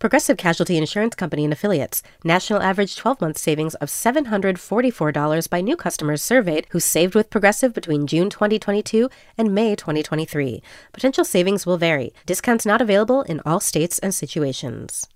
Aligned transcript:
Progressive 0.00 0.38
Casualty 0.38 0.78
Insurance 0.78 1.14
Company 1.14 1.44
and 1.44 1.52
Affiliates. 1.52 2.02
National 2.24 2.62
average 2.62 2.96
12 2.96 3.20
month 3.20 3.36
savings 3.36 3.74
of 3.76 3.90
$744 3.90 5.50
by 5.50 5.60
new 5.60 5.76
customers 5.76 6.22
surveyed 6.22 6.66
who 6.70 6.80
saved 6.80 7.14
with 7.14 7.28
Progressive 7.28 7.74
between 7.74 8.06
June 8.06 8.30
2022 8.30 9.10
and 9.36 9.54
May 9.54 9.76
2023. 9.76 10.62
Potential 10.94 11.22
savings 11.22 11.66
will 11.66 11.76
vary. 11.76 12.14
Discounts 12.24 12.64
not 12.64 12.80
available 12.80 13.20
in 13.24 13.42
all 13.44 13.60
states 13.60 13.98
and 13.98 14.14
situations. 14.14 15.06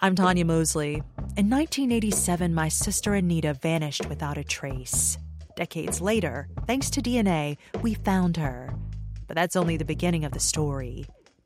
I'm 0.00 0.14
Tanya 0.14 0.44
Mosley. 0.44 1.02
In 1.36 1.50
1987, 1.50 2.54
my 2.54 2.68
sister 2.68 3.14
Anita 3.14 3.54
vanished 3.54 4.06
without 4.08 4.38
a 4.38 4.44
trace. 4.44 5.18
Decades 5.56 6.00
later, 6.00 6.46
thanks 6.68 6.88
to 6.90 7.02
DNA, 7.02 7.56
we 7.82 7.94
found 7.94 8.36
her. 8.36 8.72
But 9.26 9.34
that's 9.34 9.56
only 9.56 9.76
the 9.76 9.84
beginning 9.84 10.24
of 10.24 10.30
the 10.30 10.38
story. 10.38 11.04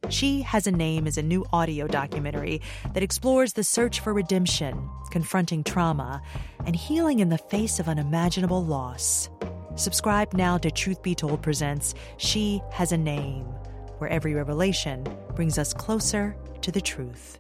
She 0.09 0.43
Has 0.43 0.67
a 0.67 0.73
Name 0.73 1.07
is 1.07 1.19
a 1.19 1.23
new 1.23 1.45
audio 1.53 1.87
documentary 1.87 2.63
that 2.95 3.03
explores 3.03 3.53
the 3.53 3.63
search 3.63 4.01
for 4.01 4.13
redemption, 4.13 4.89
confronting 5.11 5.63
trauma, 5.63 6.23
and 6.67 6.75
healing 6.75 7.21
in 7.21 7.29
the 7.29 7.39
face 7.39 7.79
of 7.79 7.89
unimaginable 7.89 8.65
loss. 8.65 9.29
Subscribe 9.77 10.33
now 10.33 10.59
to 10.59 10.71
Truth 10.71 11.03
Be 11.03 11.15
Told 11.15 11.43
Presents 11.43 11.95
She 12.17 12.61
Has 12.73 12.93
a 12.93 12.97
Name, 12.97 13.45
where 13.99 14.11
every 14.11 14.35
revelation 14.35 15.07
brings 15.37 15.59
us 15.59 15.73
closer 15.73 16.35
to 16.63 16.73
the 16.73 16.81
truth. 16.81 17.39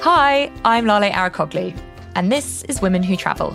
Hi, 0.00 0.50
I'm 0.64 0.86
Lale 0.86 1.12
Arikoglu, 1.12 1.78
and 2.14 2.32
this 2.32 2.62
is 2.64 2.80
Women 2.80 3.02
Who 3.02 3.16
Travel. 3.16 3.52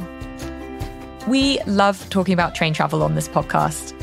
We 1.28 1.62
love 1.64 2.10
talking 2.10 2.34
about 2.34 2.54
train 2.54 2.74
travel 2.74 3.02
on 3.02 3.16
this 3.16 3.30
podcast. 3.30 3.94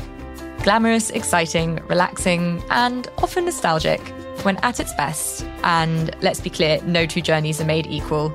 Glamorous, 0.63 1.11
exciting, 1.11 1.75
relaxing, 1.87 2.63
and 2.71 3.07
often 3.19 3.45
nostalgic 3.45 3.99
when 4.43 4.57
at 4.57 4.79
its 4.79 4.91
best. 4.95 5.45
And 5.63 6.15
let's 6.23 6.41
be 6.41 6.49
clear, 6.49 6.81
no 6.83 7.05
two 7.05 7.21
journeys 7.21 7.61
are 7.61 7.65
made 7.65 7.85
equal. 7.85 8.33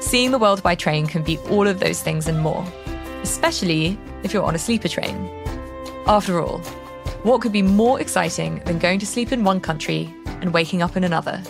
Seeing 0.00 0.30
the 0.30 0.38
world 0.38 0.62
by 0.62 0.74
train 0.74 1.06
can 1.06 1.22
be 1.22 1.38
all 1.50 1.66
of 1.66 1.80
those 1.80 2.02
things 2.02 2.28
and 2.28 2.38
more, 2.38 2.64
especially 3.22 3.98
if 4.22 4.34
you're 4.34 4.44
on 4.44 4.54
a 4.54 4.58
sleeper 4.58 4.88
train. 4.88 5.16
After 6.06 6.40
all, 6.40 6.58
what 7.22 7.40
could 7.40 7.52
be 7.52 7.62
more 7.62 7.98
exciting 7.98 8.60
than 8.66 8.78
going 8.78 8.98
to 9.00 9.06
sleep 9.06 9.32
in 9.32 9.42
one 9.42 9.60
country 9.60 10.14
and 10.42 10.52
waking 10.52 10.82
up 10.82 10.98
in 10.98 11.04
another? 11.04 11.42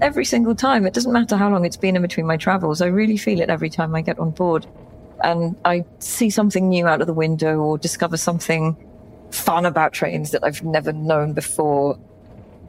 Every 0.00 0.24
single 0.24 0.54
time. 0.54 0.86
It 0.86 0.94
doesn't 0.94 1.12
matter 1.12 1.36
how 1.36 1.50
long 1.50 1.64
it's 1.64 1.76
been 1.76 1.96
in 1.96 2.02
between 2.02 2.26
my 2.26 2.36
travels. 2.36 2.80
I 2.80 2.86
really 2.86 3.16
feel 3.16 3.40
it 3.40 3.50
every 3.50 3.68
time 3.68 3.94
I 3.94 4.00
get 4.00 4.18
on 4.18 4.30
board. 4.30 4.66
And 5.22 5.56
I 5.64 5.84
see 5.98 6.30
something 6.30 6.68
new 6.68 6.86
out 6.86 7.02
of 7.02 7.06
the 7.06 7.12
window 7.12 7.58
or 7.58 7.76
discover 7.76 8.16
something 8.16 8.76
fun 9.30 9.66
about 9.66 9.92
trains 9.92 10.30
that 10.30 10.42
I've 10.42 10.64
never 10.64 10.92
known 10.92 11.34
before. 11.34 11.98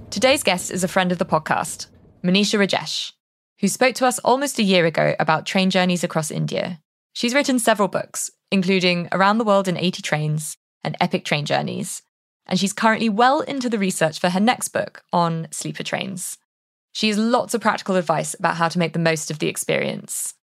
Today's 0.09 0.43
guest 0.43 0.71
is 0.71 0.83
a 0.83 0.89
friend 0.89 1.11
of 1.11 1.19
the 1.19 1.25
podcast, 1.25 1.87
Monisha 2.21 2.59
Rajesh, 2.59 3.13
who 3.59 3.69
spoke 3.69 3.95
to 3.95 4.05
us 4.05 4.19
almost 4.19 4.59
a 4.59 4.63
year 4.63 4.85
ago 4.85 5.15
about 5.17 5.45
train 5.45 5.69
journeys 5.69 6.03
across 6.03 6.31
India. 6.31 6.81
She's 7.13 7.33
written 7.33 7.59
several 7.59 7.87
books, 7.87 8.29
including 8.51 9.07
Around 9.13 9.37
the 9.37 9.45
World 9.45 9.69
in 9.69 9.77
80 9.77 10.01
Trains 10.01 10.57
and 10.83 10.97
Epic 10.99 11.23
Train 11.23 11.45
Journeys. 11.45 12.01
And 12.45 12.59
she's 12.59 12.73
currently 12.73 13.07
well 13.07 13.39
into 13.39 13.69
the 13.69 13.79
research 13.79 14.19
for 14.19 14.29
her 14.29 14.39
next 14.41 14.69
book 14.69 15.03
on 15.13 15.47
sleeper 15.51 15.83
trains. 15.83 16.37
She 16.93 17.07
has 17.07 17.17
lots 17.17 17.53
of 17.53 17.61
practical 17.61 17.95
advice 17.95 18.33
about 18.33 18.57
how 18.57 18.67
to 18.67 18.79
make 18.79 18.93
the 18.93 18.99
most 18.99 19.31
of 19.31 19.39
the 19.39 19.47
experience. 19.47 20.33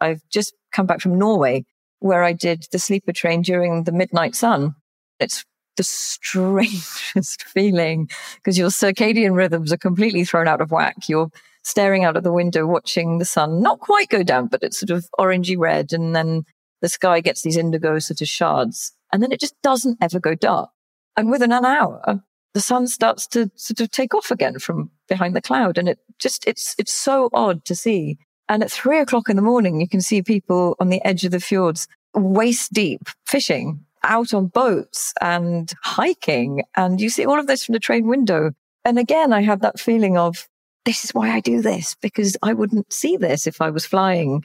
I've 0.00 0.22
just 0.30 0.54
come 0.72 0.86
back 0.86 1.00
from 1.00 1.18
Norway, 1.18 1.64
where 2.00 2.24
I 2.24 2.32
did 2.32 2.66
the 2.72 2.78
sleeper 2.78 3.12
train 3.12 3.42
during 3.42 3.84
the 3.84 3.92
midnight 3.92 4.34
sun. 4.34 4.74
It's 5.20 5.44
the 5.76 5.82
strangest 5.84 7.44
feeling 7.44 8.10
because 8.36 8.58
your 8.58 8.70
circadian 8.70 9.34
rhythms 9.34 9.72
are 9.72 9.78
completely 9.78 10.24
thrown 10.24 10.48
out 10.48 10.60
of 10.60 10.70
whack. 10.70 11.08
You're 11.08 11.30
staring 11.64 12.04
out 12.04 12.16
of 12.16 12.24
the 12.24 12.32
window, 12.32 12.66
watching 12.66 13.18
the 13.18 13.24
sun 13.24 13.62
not 13.62 13.78
quite 13.78 14.08
go 14.08 14.22
down, 14.22 14.48
but 14.48 14.62
it's 14.62 14.80
sort 14.80 14.90
of 14.90 15.06
orangey 15.18 15.56
red. 15.56 15.92
And 15.92 16.14
then 16.14 16.42
the 16.80 16.88
sky 16.88 17.20
gets 17.20 17.42
these 17.42 17.56
indigo 17.56 17.98
sort 18.00 18.20
of 18.20 18.28
shards. 18.28 18.92
And 19.12 19.22
then 19.22 19.30
it 19.30 19.40
just 19.40 19.54
doesn't 19.62 19.98
ever 20.00 20.18
go 20.18 20.34
dark. 20.34 20.70
And 21.16 21.30
within 21.30 21.52
an 21.52 21.64
hour, 21.64 22.22
the 22.54 22.60
sun 22.60 22.86
starts 22.86 23.26
to 23.28 23.50
sort 23.56 23.80
of 23.80 23.90
take 23.90 24.14
off 24.14 24.30
again 24.30 24.58
from 24.58 24.90
behind 25.08 25.34
the 25.34 25.42
cloud. 25.42 25.78
And 25.78 25.88
it 25.88 25.98
just, 26.18 26.46
it's, 26.46 26.74
it's 26.78 26.92
so 26.92 27.30
odd 27.32 27.64
to 27.64 27.74
see. 27.74 28.18
And 28.48 28.62
at 28.62 28.70
three 28.70 28.98
o'clock 28.98 29.28
in 29.28 29.36
the 29.36 29.42
morning, 29.42 29.80
you 29.80 29.88
can 29.88 30.00
see 30.00 30.22
people 30.22 30.76
on 30.78 30.88
the 30.88 31.04
edge 31.04 31.24
of 31.24 31.30
the 31.30 31.40
fjords 31.40 31.88
waist 32.14 32.72
deep 32.72 33.08
fishing 33.26 33.84
out 34.04 34.34
on 34.34 34.48
boats 34.48 35.14
and 35.20 35.72
hiking. 35.82 36.62
And 36.76 37.00
you 37.00 37.08
see 37.08 37.24
all 37.24 37.38
of 37.38 37.46
this 37.46 37.64
from 37.64 37.72
the 37.72 37.78
train 37.78 38.06
window. 38.06 38.52
And 38.84 38.98
again, 38.98 39.32
I 39.32 39.42
have 39.42 39.60
that 39.60 39.80
feeling 39.80 40.18
of 40.18 40.48
this 40.84 41.04
is 41.04 41.14
why 41.14 41.30
I 41.30 41.40
do 41.40 41.62
this 41.62 41.94
because 41.94 42.36
I 42.42 42.52
wouldn't 42.52 42.92
see 42.92 43.16
this 43.16 43.46
if 43.46 43.60
I 43.60 43.70
was 43.70 43.86
flying. 43.86 44.44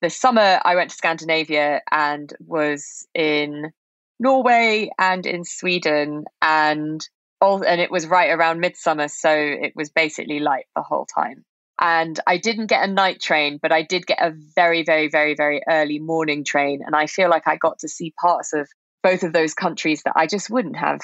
This 0.00 0.18
summer, 0.18 0.60
I 0.64 0.74
went 0.74 0.90
to 0.90 0.96
Scandinavia 0.96 1.82
and 1.90 2.32
was 2.40 3.06
in 3.14 3.70
Norway 4.18 4.90
and 4.98 5.26
in 5.26 5.44
Sweden. 5.44 6.24
And 6.40 7.06
all, 7.40 7.62
and 7.62 7.80
it 7.80 7.90
was 7.90 8.06
right 8.06 8.30
around 8.30 8.60
midsummer, 8.60 9.08
so 9.08 9.30
it 9.30 9.72
was 9.76 9.90
basically 9.90 10.40
light 10.40 10.66
the 10.74 10.82
whole 10.82 11.06
time. 11.06 11.44
And 11.80 12.18
I 12.26 12.38
didn't 12.38 12.68
get 12.68 12.88
a 12.88 12.92
night 12.92 13.20
train, 13.20 13.58
but 13.60 13.70
I 13.70 13.82
did 13.82 14.06
get 14.06 14.18
a 14.20 14.32
very, 14.54 14.82
very, 14.82 15.08
very, 15.08 15.34
very 15.34 15.60
early 15.68 15.98
morning 15.98 16.42
train. 16.44 16.80
And 16.84 16.96
I 16.96 17.06
feel 17.06 17.28
like 17.28 17.46
I 17.46 17.56
got 17.56 17.80
to 17.80 17.88
see 17.88 18.14
parts 18.18 18.54
of 18.54 18.66
both 19.02 19.22
of 19.22 19.32
those 19.32 19.52
countries 19.52 20.02
that 20.04 20.14
I 20.16 20.26
just 20.26 20.48
wouldn't 20.48 20.76
have. 20.76 21.00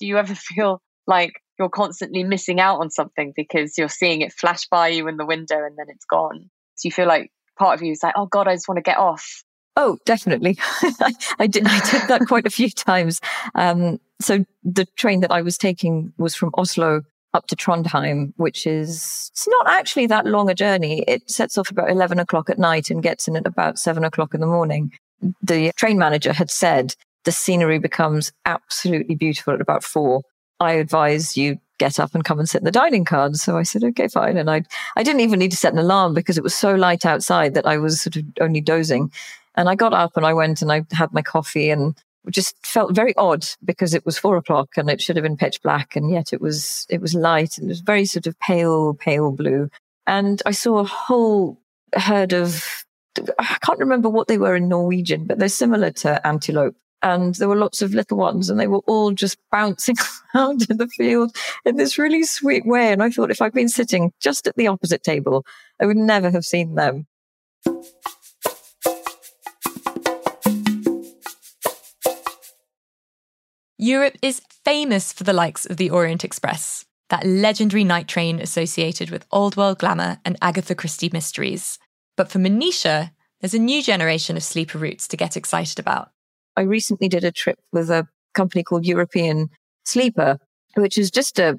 Do 0.00 0.06
you 0.06 0.16
ever 0.16 0.34
feel 0.34 0.80
like 1.06 1.32
you're 1.58 1.68
constantly 1.68 2.24
missing 2.24 2.58
out 2.58 2.80
on 2.80 2.90
something 2.90 3.34
because 3.36 3.76
you're 3.76 3.88
seeing 3.88 4.22
it 4.22 4.32
flash 4.32 4.66
by 4.68 4.88
you 4.88 5.08
in 5.08 5.18
the 5.18 5.26
window 5.26 5.56
and 5.56 5.76
then 5.76 5.86
it's 5.88 6.06
gone? 6.06 6.38
Do 6.40 6.88
you 6.88 6.90
feel 6.90 7.06
like 7.06 7.30
part 7.58 7.78
of 7.78 7.82
you 7.82 7.92
is 7.92 8.02
like, 8.02 8.14
oh 8.16 8.26
God, 8.26 8.48
I 8.48 8.54
just 8.54 8.68
want 8.68 8.78
to 8.78 8.82
get 8.82 8.96
off? 8.96 9.44
Oh, 9.76 9.98
definitely. 10.04 10.58
I 11.38 11.46
did. 11.46 11.66
I 11.66 11.80
did 11.90 12.08
that 12.08 12.22
quite 12.28 12.46
a 12.46 12.50
few 12.50 12.70
times. 12.70 13.20
Um, 13.54 13.98
so 14.20 14.44
the 14.62 14.84
train 14.96 15.20
that 15.20 15.32
I 15.32 15.42
was 15.42 15.56
taking 15.56 16.12
was 16.18 16.34
from 16.34 16.50
Oslo 16.54 17.02
up 17.34 17.46
to 17.46 17.56
Trondheim, 17.56 18.34
which 18.36 18.66
is 18.66 19.30
it's 19.32 19.48
not 19.48 19.66
actually 19.68 20.06
that 20.08 20.26
long 20.26 20.50
a 20.50 20.54
journey. 20.54 21.04
It 21.08 21.30
sets 21.30 21.56
off 21.56 21.70
about 21.70 21.90
eleven 21.90 22.18
o'clock 22.18 22.50
at 22.50 22.58
night 22.58 22.90
and 22.90 23.02
gets 23.02 23.28
in 23.28 23.36
at 23.36 23.46
about 23.46 23.78
seven 23.78 24.04
o'clock 24.04 24.34
in 24.34 24.40
the 24.40 24.46
morning. 24.46 24.92
The 25.42 25.72
train 25.76 25.98
manager 25.98 26.32
had 26.32 26.50
said 26.50 26.94
the 27.24 27.32
scenery 27.32 27.78
becomes 27.78 28.32
absolutely 28.44 29.14
beautiful 29.14 29.54
at 29.54 29.60
about 29.60 29.84
four. 29.84 30.22
I 30.60 30.72
advise 30.72 31.36
you 31.36 31.58
get 31.78 31.98
up 31.98 32.14
and 32.14 32.24
come 32.24 32.38
and 32.38 32.48
sit 32.48 32.60
in 32.60 32.64
the 32.64 32.70
dining 32.70 33.04
car. 33.04 33.32
So 33.34 33.56
I 33.56 33.64
said, 33.64 33.82
okay, 33.82 34.06
fine. 34.06 34.36
And 34.36 34.48
I, 34.48 34.62
I 34.96 35.02
didn't 35.02 35.20
even 35.20 35.40
need 35.40 35.50
to 35.50 35.56
set 35.56 35.72
an 35.72 35.78
alarm 35.80 36.14
because 36.14 36.38
it 36.38 36.44
was 36.44 36.54
so 36.54 36.74
light 36.74 37.04
outside 37.04 37.54
that 37.54 37.66
I 37.66 37.78
was 37.78 38.00
sort 38.00 38.16
of 38.16 38.24
only 38.40 38.60
dozing. 38.60 39.10
And 39.54 39.68
I 39.68 39.74
got 39.74 39.92
up 39.92 40.16
and 40.16 40.24
I 40.24 40.32
went 40.32 40.62
and 40.62 40.72
I 40.72 40.84
had 40.92 41.12
my 41.12 41.22
coffee 41.22 41.70
and 41.70 41.94
just 42.30 42.54
felt 42.64 42.94
very 42.94 43.14
odd 43.16 43.46
because 43.64 43.94
it 43.94 44.06
was 44.06 44.18
four 44.18 44.36
o'clock 44.36 44.70
and 44.76 44.88
it 44.88 45.00
should 45.00 45.16
have 45.16 45.24
been 45.24 45.36
pitch 45.36 45.60
black. 45.62 45.96
And 45.96 46.10
yet 46.10 46.32
it 46.32 46.40
was, 46.40 46.86
it 46.88 47.00
was 47.00 47.14
light 47.14 47.58
and 47.58 47.66
it 47.66 47.68
was 47.68 47.80
very 47.80 48.04
sort 48.04 48.26
of 48.26 48.38
pale, 48.38 48.94
pale 48.94 49.32
blue. 49.32 49.68
And 50.06 50.40
I 50.46 50.52
saw 50.52 50.78
a 50.78 50.84
whole 50.84 51.58
herd 51.94 52.32
of, 52.32 52.84
I 53.38 53.56
can't 53.62 53.78
remember 53.78 54.08
what 54.08 54.28
they 54.28 54.38
were 54.38 54.56
in 54.56 54.68
Norwegian, 54.68 55.26
but 55.26 55.38
they're 55.38 55.48
similar 55.48 55.90
to 55.90 56.24
antelope. 56.26 56.76
And 57.02 57.34
there 57.34 57.48
were 57.48 57.56
lots 57.56 57.82
of 57.82 57.94
little 57.94 58.16
ones 58.16 58.48
and 58.48 58.60
they 58.60 58.68
were 58.68 58.82
all 58.86 59.10
just 59.10 59.36
bouncing 59.50 59.96
around 60.34 60.70
in 60.70 60.76
the 60.76 60.86
field 60.86 61.34
in 61.64 61.76
this 61.76 61.98
really 61.98 62.22
sweet 62.22 62.64
way. 62.64 62.92
And 62.92 63.02
I 63.02 63.10
thought 63.10 63.32
if 63.32 63.42
I'd 63.42 63.52
been 63.52 63.68
sitting 63.68 64.12
just 64.20 64.46
at 64.46 64.54
the 64.54 64.68
opposite 64.68 65.02
table, 65.02 65.44
I 65.80 65.86
would 65.86 65.96
never 65.96 66.30
have 66.30 66.44
seen 66.44 66.76
them. 66.76 67.06
Europe 73.82 74.16
is 74.22 74.40
famous 74.64 75.12
for 75.12 75.24
the 75.24 75.32
likes 75.32 75.66
of 75.66 75.76
the 75.76 75.90
Orient 75.90 76.22
Express, 76.22 76.84
that 77.10 77.26
legendary 77.26 77.82
night 77.82 78.06
train 78.06 78.38
associated 78.40 79.10
with 79.10 79.26
old 79.32 79.56
world 79.56 79.80
glamour 79.80 80.20
and 80.24 80.38
Agatha 80.40 80.76
Christie 80.76 81.10
mysteries. 81.12 81.80
But 82.16 82.30
for 82.30 82.38
Monisha, 82.38 83.10
there's 83.40 83.54
a 83.54 83.58
new 83.58 83.82
generation 83.82 84.36
of 84.36 84.44
sleeper 84.44 84.78
routes 84.78 85.08
to 85.08 85.16
get 85.16 85.36
excited 85.36 85.80
about. 85.80 86.10
I 86.56 86.60
recently 86.60 87.08
did 87.08 87.24
a 87.24 87.32
trip 87.32 87.58
with 87.72 87.90
a 87.90 88.06
company 88.34 88.62
called 88.62 88.86
European 88.86 89.50
Sleeper 89.84 90.38
which 90.76 90.96
is 90.96 91.10
just 91.10 91.38
a, 91.38 91.58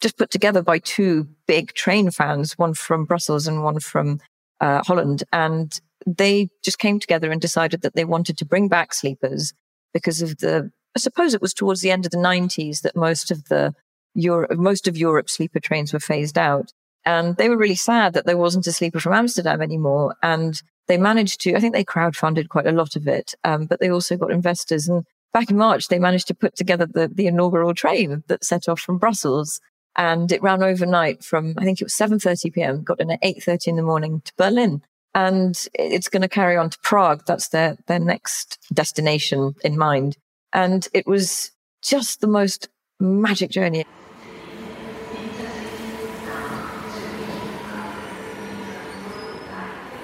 just 0.00 0.16
put 0.16 0.30
together 0.30 0.62
by 0.62 0.78
two 0.78 1.26
big 1.46 1.72
train 1.72 2.10
fans, 2.10 2.58
one 2.58 2.74
from 2.74 3.04
Brussels 3.04 3.46
and 3.46 3.64
one 3.64 3.80
from 3.80 4.20
uh, 4.60 4.82
Holland. 4.84 5.24
And 5.32 5.72
they 6.06 6.48
just 6.62 6.78
came 6.78 7.00
together 7.00 7.30
and 7.30 7.40
decided 7.40 7.82
that 7.82 7.94
they 7.94 8.04
wanted 8.04 8.38
to 8.38 8.44
bring 8.44 8.68
back 8.68 8.94
sleepers 8.94 9.52
because 9.92 10.22
of 10.22 10.38
the, 10.38 10.70
I 10.94 10.98
suppose 10.98 11.34
it 11.34 11.42
was 11.42 11.54
towards 11.54 11.80
the 11.80 11.90
end 11.90 12.04
of 12.04 12.12
the 12.12 12.18
90s 12.18 12.82
that 12.82 12.96
most 12.96 13.30
of 13.30 13.44
the 13.44 13.74
most 14.14 14.88
of 14.88 14.96
Europe's 14.96 15.34
sleeper 15.34 15.58
trains 15.58 15.92
were 15.92 16.00
phased 16.00 16.36
out. 16.36 16.72
And 17.04 17.36
they 17.36 17.48
were 17.48 17.56
really 17.56 17.74
sad 17.74 18.12
that 18.12 18.26
there 18.26 18.36
wasn't 18.36 18.66
a 18.66 18.72
sleeper 18.72 19.00
from 19.00 19.14
Amsterdam 19.14 19.62
anymore. 19.62 20.14
And 20.22 20.60
they 20.86 20.98
managed 20.98 21.40
to, 21.42 21.54
I 21.54 21.60
think 21.60 21.74
they 21.74 21.84
crowdfunded 21.84 22.48
quite 22.48 22.66
a 22.66 22.72
lot 22.72 22.96
of 22.96 23.08
it, 23.08 23.34
um, 23.44 23.66
but 23.66 23.80
they 23.80 23.90
also 23.90 24.16
got 24.16 24.30
investors. 24.30 24.88
And 24.88 25.04
back 25.32 25.50
in 25.50 25.56
March, 25.56 25.88
they 25.88 25.98
managed 25.98 26.28
to 26.28 26.34
put 26.34 26.54
together 26.54 26.86
the, 26.86 27.08
the 27.08 27.26
inaugural 27.26 27.74
train 27.74 28.22
that 28.28 28.44
set 28.44 28.68
off 28.68 28.80
from 28.80 28.98
Brussels. 28.98 29.60
And 29.96 30.30
it 30.32 30.42
ran 30.42 30.62
overnight 30.62 31.24
from, 31.24 31.54
I 31.58 31.64
think 31.64 31.80
it 31.80 31.84
was 31.84 31.94
7.30 31.94 32.52
p.m., 32.52 32.82
got 32.82 33.00
in 33.00 33.10
at 33.10 33.22
8.30 33.22 33.68
in 33.68 33.76
the 33.76 33.82
morning 33.82 34.22
to 34.24 34.32
Berlin. 34.36 34.82
And 35.14 35.66
it's 35.74 36.08
going 36.08 36.22
to 36.22 36.28
carry 36.28 36.56
on 36.56 36.70
to 36.70 36.78
Prague. 36.82 37.24
That's 37.26 37.48
their, 37.48 37.76
their 37.86 37.98
next 37.98 38.58
destination 38.72 39.54
in 39.62 39.76
mind. 39.76 40.16
And 40.52 40.86
it 40.92 41.06
was 41.06 41.50
just 41.82 42.20
the 42.20 42.26
most 42.26 42.68
magic 43.00 43.50
journey. 43.50 43.84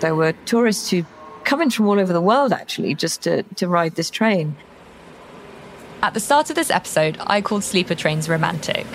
There 0.01 0.15
were 0.15 0.33
tourists 0.45 0.91
who 0.91 1.05
come 1.45 1.61
in 1.61 1.71
from 1.71 1.89
all 1.89 1.99
over 1.99 2.13
the 2.13 2.21
world 2.21 2.53
actually 2.53 2.95
just 2.95 3.23
to, 3.23 3.43
to 3.43 3.67
ride 3.67 3.97
this 3.97 4.11
train. 4.11 4.57
At 6.03 6.15
the 6.15 6.21
start 6.21 6.51
of 6.51 6.57
this 6.57 6.71
episode, 6.71 7.17
I 7.21 7.41
called 7.41 7.65
sleeper 7.65 7.97
trains 7.97 8.29
romantic. 8.29 8.87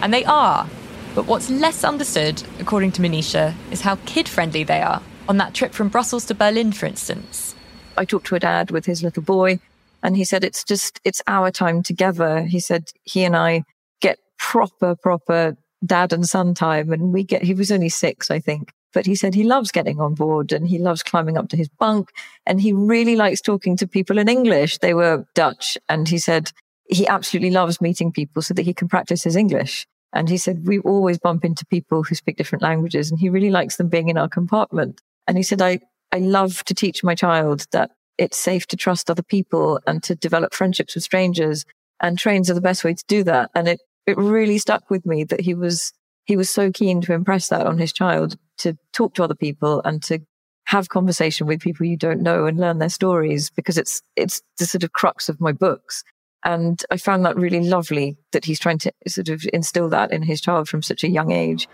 And 0.00 0.12
they 0.12 0.24
are. 0.24 0.68
But 1.14 1.26
what's 1.26 1.50
less 1.50 1.84
understood, 1.84 2.42
according 2.58 2.92
to 2.92 3.02
Monisha, 3.02 3.54
is 3.70 3.82
how 3.82 3.96
kid 4.06 4.28
friendly 4.28 4.64
they 4.64 4.80
are. 4.82 5.02
On 5.28 5.36
that 5.36 5.54
trip 5.54 5.72
from 5.72 5.88
Brussels 5.88 6.24
to 6.26 6.34
Berlin, 6.34 6.72
for 6.72 6.86
instance. 6.86 7.54
I 7.96 8.04
talked 8.04 8.26
to 8.28 8.34
a 8.34 8.40
dad 8.40 8.70
with 8.70 8.86
his 8.86 9.02
little 9.02 9.22
boy, 9.22 9.60
and 10.02 10.16
he 10.16 10.24
said, 10.24 10.44
It's 10.44 10.64
just, 10.64 11.00
it's 11.04 11.22
our 11.26 11.50
time 11.50 11.82
together. 11.82 12.42
He 12.42 12.60
said, 12.60 12.84
He 13.04 13.24
and 13.24 13.36
I 13.36 13.64
get 14.00 14.18
proper, 14.38 14.94
proper 14.96 15.56
dad 15.84 16.12
and 16.12 16.26
son 16.28 16.54
time. 16.54 16.92
And 16.92 17.12
we 17.12 17.24
get, 17.24 17.42
he 17.42 17.54
was 17.54 17.70
only 17.70 17.88
six, 17.88 18.30
I 18.30 18.38
think. 18.40 18.72
But 18.94 19.06
he 19.06 19.14
said 19.14 19.34
he 19.34 19.44
loves 19.44 19.70
getting 19.70 20.00
on 20.00 20.14
board 20.14 20.50
and 20.50 20.66
he 20.66 20.78
loves 20.78 21.02
climbing 21.02 21.36
up 21.36 21.48
to 21.50 21.56
his 21.56 21.68
bunk 21.68 22.10
and 22.46 22.60
he 22.60 22.72
really 22.72 23.16
likes 23.16 23.40
talking 23.40 23.76
to 23.76 23.86
people 23.86 24.18
in 24.18 24.28
English. 24.28 24.78
They 24.78 24.94
were 24.94 25.26
Dutch 25.34 25.76
and 25.88 26.08
he 26.08 26.18
said 26.18 26.52
he 26.88 27.06
absolutely 27.06 27.50
loves 27.50 27.82
meeting 27.82 28.10
people 28.10 28.40
so 28.40 28.54
that 28.54 28.64
he 28.64 28.72
can 28.72 28.88
practice 28.88 29.22
his 29.22 29.36
English. 29.36 29.86
And 30.14 30.30
he 30.30 30.38
said, 30.38 30.66
we 30.66 30.78
always 30.78 31.18
bump 31.18 31.44
into 31.44 31.66
people 31.66 32.02
who 32.02 32.14
speak 32.14 32.38
different 32.38 32.62
languages 32.62 33.10
and 33.10 33.20
he 33.20 33.28
really 33.28 33.50
likes 33.50 33.76
them 33.76 33.88
being 33.88 34.08
in 34.08 34.16
our 34.16 34.28
compartment. 34.28 35.02
And 35.26 35.36
he 35.36 35.42
said, 35.42 35.60
I, 35.60 35.80
I 36.10 36.18
love 36.20 36.64
to 36.64 36.74
teach 36.74 37.04
my 37.04 37.14
child 37.14 37.66
that 37.72 37.90
it's 38.18 38.38
safe 38.38 38.66
to 38.66 38.76
trust 38.76 39.10
other 39.10 39.22
people 39.22 39.80
and 39.86 40.02
to 40.02 40.14
develop 40.14 40.52
friendships 40.52 40.94
with 40.94 41.04
strangers. 41.04 41.64
And 42.00 42.18
trains 42.18 42.50
are 42.50 42.54
the 42.54 42.60
best 42.60 42.84
way 42.84 42.94
to 42.94 43.04
do 43.08 43.22
that. 43.24 43.50
And 43.54 43.68
it, 43.68 43.80
it 44.06 44.18
really 44.18 44.58
stuck 44.58 44.90
with 44.90 45.06
me 45.06 45.24
that 45.24 45.40
he 45.40 45.54
was, 45.54 45.92
he 46.24 46.36
was 46.36 46.50
so 46.50 46.70
keen 46.70 47.00
to 47.02 47.12
impress 47.12 47.48
that 47.48 47.66
on 47.66 47.78
his 47.78 47.92
child 47.92 48.36
to 48.58 48.76
talk 48.92 49.14
to 49.14 49.24
other 49.24 49.34
people 49.34 49.80
and 49.84 50.02
to 50.04 50.20
have 50.68 50.90
conversation 50.90 51.46
with 51.46 51.62
people 51.62 51.86
you 51.86 51.96
don't 51.96 52.20
know 52.20 52.44
and 52.44 52.58
learn 52.58 52.78
their 52.78 52.90
stories 52.90 53.48
because 53.50 53.78
it's 53.78 54.02
it's 54.16 54.42
the 54.58 54.66
sort 54.66 54.84
of 54.84 54.92
crux 54.92 55.30
of 55.30 55.40
my 55.40 55.50
books 55.50 56.04
and 56.44 56.84
i 56.90 56.96
found 56.98 57.24
that 57.24 57.36
really 57.36 57.66
lovely 57.66 58.18
that 58.32 58.44
he's 58.44 58.60
trying 58.60 58.76
to 58.76 58.92
sort 59.06 59.30
of 59.30 59.42
instill 59.54 59.88
that 59.88 60.12
in 60.12 60.22
his 60.22 60.42
child 60.42 60.68
from 60.68 60.82
such 60.82 61.02
a 61.02 61.08
young 61.08 61.32
age 61.32 61.66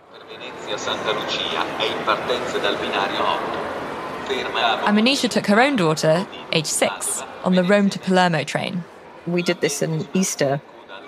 and 4.31 4.99
Monisha 4.99 5.29
took 5.29 5.47
her 5.47 5.61
own 5.61 5.77
daughter, 5.77 6.27
age 6.53 6.67
six, 6.67 7.23
on 7.45 7.55
the 7.55 7.65
Rome 7.65 7.91
to 7.91 7.99
Palermo 7.99 8.45
train. 8.45 8.83
We 9.27 9.43
did 9.43 9.61
this 9.61 9.83
in 9.83 10.07
Easter, 10.15 10.61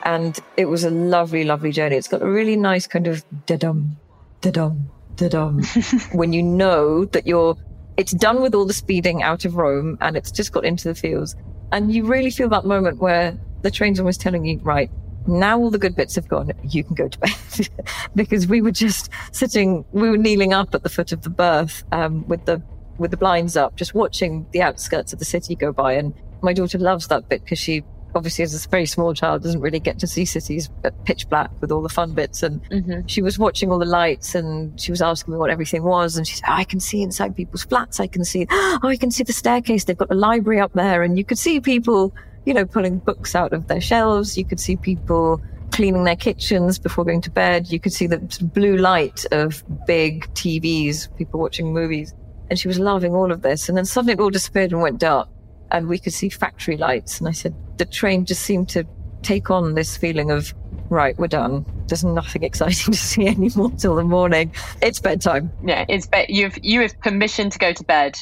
and 0.05 0.39
it 0.57 0.67
was 0.67 0.85
a 0.85 0.91
lovely, 0.91 1.45
lovely 1.45 1.73
journey. 1.73 1.97
It's 1.97 2.09
got 2.09 2.23
a 2.23 2.29
really 2.29 2.57
nice 2.57 2.87
kind 2.87 3.07
of 3.07 3.25
da-dum, 3.47 3.97
da-dum, 4.41 4.91
da-dum, 5.17 5.63
when 6.13 6.33
you 6.33 6.43
know 6.43 7.05
that 7.07 7.27
you're, 7.27 7.57
it's 7.97 8.13
done 8.13 8.43
with 8.43 8.55
all 8.55 8.67
the 8.67 8.75
speeding 8.75 9.23
out 9.23 9.45
of 9.45 9.57
Rome 9.57 9.99
and 10.01 10.17
it's 10.17 10.31
just 10.31 10.53
got 10.53 10.65
into 10.65 10.89
the 10.89 10.95
fields. 10.95 11.35
And 11.73 11.93
you 11.93 12.05
really 12.05 12.31
feel 12.31 12.49
that 12.51 12.65
moment 12.65 12.99
where 12.99 13.37
the 13.63 13.71
train's 13.71 13.99
almost 13.99 14.21
telling 14.21 14.45
you, 14.45 14.59
right, 14.61 14.91
now 15.27 15.59
all 15.59 15.71
the 15.71 15.79
good 15.79 15.97
bits 15.97 16.15
have 16.15 16.29
gone, 16.29 16.53
you 16.63 16.85
can 16.85 16.95
go 16.95 17.09
to 17.09 17.19
bed. 17.19 17.69
because 18.15 18.47
we 18.47 18.63
were 18.63 18.71
just 18.71 19.11
sitting, 19.33 19.85
we 19.93 20.09
were 20.09 20.19
kneeling 20.19 20.53
up 20.53 20.75
at 20.75 20.83
the 20.83 20.89
foot 20.89 21.13
of 21.13 21.23
the 21.23 21.31
berth, 21.31 21.83
um, 21.93 22.27
with 22.29 22.45
the, 22.45 22.63
with 22.99 23.11
the 23.11 23.17
blinds 23.17 23.57
up, 23.57 23.77
just 23.77 23.95
watching 23.95 24.47
the 24.53 24.63
outskirts 24.63 25.13
of 25.13 25.19
the 25.19 25.25
city 25.25 25.55
go 25.55 25.73
by. 25.73 25.93
And 25.93 26.15
my 26.43 26.53
daughter 26.53 26.79
loves 26.79 27.09
that 27.09 27.29
bit 27.29 27.43
because 27.45 27.59
she 27.59 27.83
obviously 28.17 28.43
as 28.43 28.65
a 28.65 28.69
very 28.69 28.87
small 28.87 29.13
child 29.13 29.43
doesn't 29.43 29.61
really 29.61 29.79
get 29.79 29.99
to 29.99 30.07
see 30.07 30.25
cities 30.25 30.71
at 30.85 31.05
pitch 31.05 31.29
black 31.29 31.51
with 31.61 31.71
all 31.71 31.83
the 31.83 31.89
fun 31.89 32.13
bits. 32.13 32.43
And 32.43 32.65
mm-hmm. 32.71 33.07
she 33.07 33.23
was 33.23 33.39
watching 33.39 33.71
all 33.71 33.79
the 33.79 33.85
lights 33.85 34.35
and 34.35 34.81
she 34.81 34.91
was 34.91 35.03
asking 35.03 35.35
me 35.35 35.39
what 35.39 35.51
everything 35.51 35.83
was. 35.83 36.17
And 36.17 36.27
she 36.27 36.37
said 36.37 36.47
oh, 36.49 36.55
i 36.55 36.65
can 36.65 36.81
see 36.81 37.03
inside 37.03 37.37
people's 37.37 37.65
flats. 37.65 38.01
I 38.01 38.07
can 38.07 38.25
see 38.25 38.47
oh 38.51 38.81
i 38.83 38.97
can 38.97 39.11
see 39.11 39.23
the 39.23 39.33
staircase. 39.33 39.85
They've 39.85 39.97
got 39.97 40.11
a 40.11 40.15
library 40.15 40.61
up 40.61 40.73
there. 40.73 41.03
And 41.03 41.19
you 41.19 41.25
could 41.25 41.39
see 41.39 41.61
people 41.61 42.15
you 42.45 42.55
know 42.55 42.65
pulling 42.65 42.99
books 42.99 43.35
out 43.35 43.53
of 43.53 43.69
their 43.69 43.81
shelves. 43.81 44.37
You 44.37 44.45
could 44.45 44.61
see 44.61 44.77
people 44.77 45.41
cleaning 45.73 46.05
their 46.05 46.17
kitchens 46.17 46.79
before 46.79 47.05
going 47.05 47.21
to 47.21 47.31
bed. 47.31 47.71
You 47.71 47.79
could 47.79 47.93
see 47.93 48.07
the 48.07 48.19
blue 48.55 48.77
light 48.77 49.27
of 49.33 49.63
big 49.87 50.25
tvs 50.35 51.15
people 51.17 51.41
watching 51.41 51.73
movies 51.73 52.15
and 52.51 52.59
she 52.59 52.69
was 52.69 52.79
loving 52.79 53.15
all 53.15 53.33
of 53.33 53.43
this 53.43 53.69
and 53.69 53.77
then 53.77 53.85
suddenly 53.85 54.13
it 54.13 54.21
all 54.21 54.31
disappeared 54.31 54.73
and 54.73 54.81
went 54.81 54.99
dark 54.99 55.29
and 55.71 55.89
we 55.89 55.99
could 55.99 56.13
see 56.13 56.29
factory 56.29 56.77
lights. 56.77 57.19
And 57.19 57.29
I 57.29 57.33
said, 57.33 57.55
the 57.79 57.85
train 57.85 58.25
just 58.25 58.43
seemed 58.43 58.69
to 58.71 58.85
take 59.23 59.51
on 59.51 59.75
this 59.75 59.97
feeling 59.97 60.31
of, 60.31 60.55
right, 60.89 61.19
we're 61.19 61.27
done. 61.27 61.65
There's 61.89 62.05
nothing 62.05 62.43
exciting 62.43 62.93
to 62.93 62.99
see 62.99 63.27
anymore 63.27 63.73
till 63.77 63.97
the 63.97 64.05
morning. 64.05 64.53
It's 64.81 65.01
bedtime. 65.01 65.51
Yeah, 65.65 65.85
it's 65.89 66.07
bed. 66.07 66.27
You've 66.29 66.59
you 66.63 66.83
have 66.83 66.99
permission 67.01 67.51
to 67.51 67.59
go 67.59 67.73
to 67.73 67.85
bed. 67.85 68.19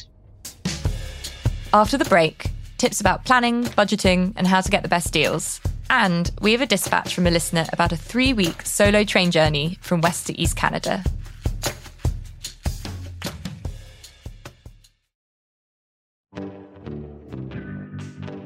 After 1.73 1.97
the 1.97 2.05
break, 2.05 2.47
tips 2.77 3.01
about 3.01 3.25
planning, 3.25 3.63
budgeting, 3.63 4.33
and 4.35 4.47
how 4.47 4.61
to 4.61 4.69
get 4.69 4.81
the 4.81 4.89
best 4.89 5.11
deals. 5.11 5.59
And 5.89 6.31
we 6.41 6.51
have 6.53 6.61
a 6.61 6.65
dispatch 6.65 7.13
from 7.13 7.27
a 7.27 7.31
listener 7.31 7.65
about 7.71 7.91
a 7.91 7.97
three 7.97 8.33
week 8.33 8.63
solo 8.63 9.03
train 9.03 9.29
journey 9.29 9.77
from 9.81 10.01
West 10.01 10.27
to 10.27 10.39
East 10.39 10.55
Canada. 10.55 11.03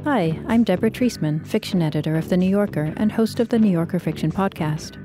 Hi, 0.06 0.39
I'm 0.48 0.63
Deborah 0.63 0.89
Treisman, 0.89 1.46
fiction 1.46 1.82
editor 1.82 2.15
of 2.15 2.29
The 2.29 2.38
New 2.38 2.50
Yorker 2.50 2.94
and 2.96 3.12
host 3.12 3.41
of 3.41 3.50
the 3.50 3.60
New 3.60 3.70
Yorker 3.70 4.00
Fiction 4.00 4.32
Podcast. 4.32 4.96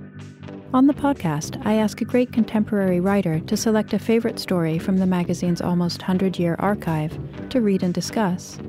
On 0.73 0.87
the 0.87 0.95
podcast, 0.95 1.61
I 1.67 1.75
ask 1.75 2.01
a 2.01 2.05
great 2.05 2.33
contemporary 2.33 3.01
writer 3.01 3.41
to 3.41 3.57
select 3.57 3.93
a 3.93 3.99
favorite 3.99 4.39
story 4.39 4.79
from 4.79 4.99
the 4.99 5.07
magazine's 5.07 5.61
almost 5.61 6.03
100 6.03 6.39
year 6.39 6.55
archive 6.61 7.19
to 7.49 7.61
read 7.61 7.83
and 7.83 7.93
discuss. 7.93 8.61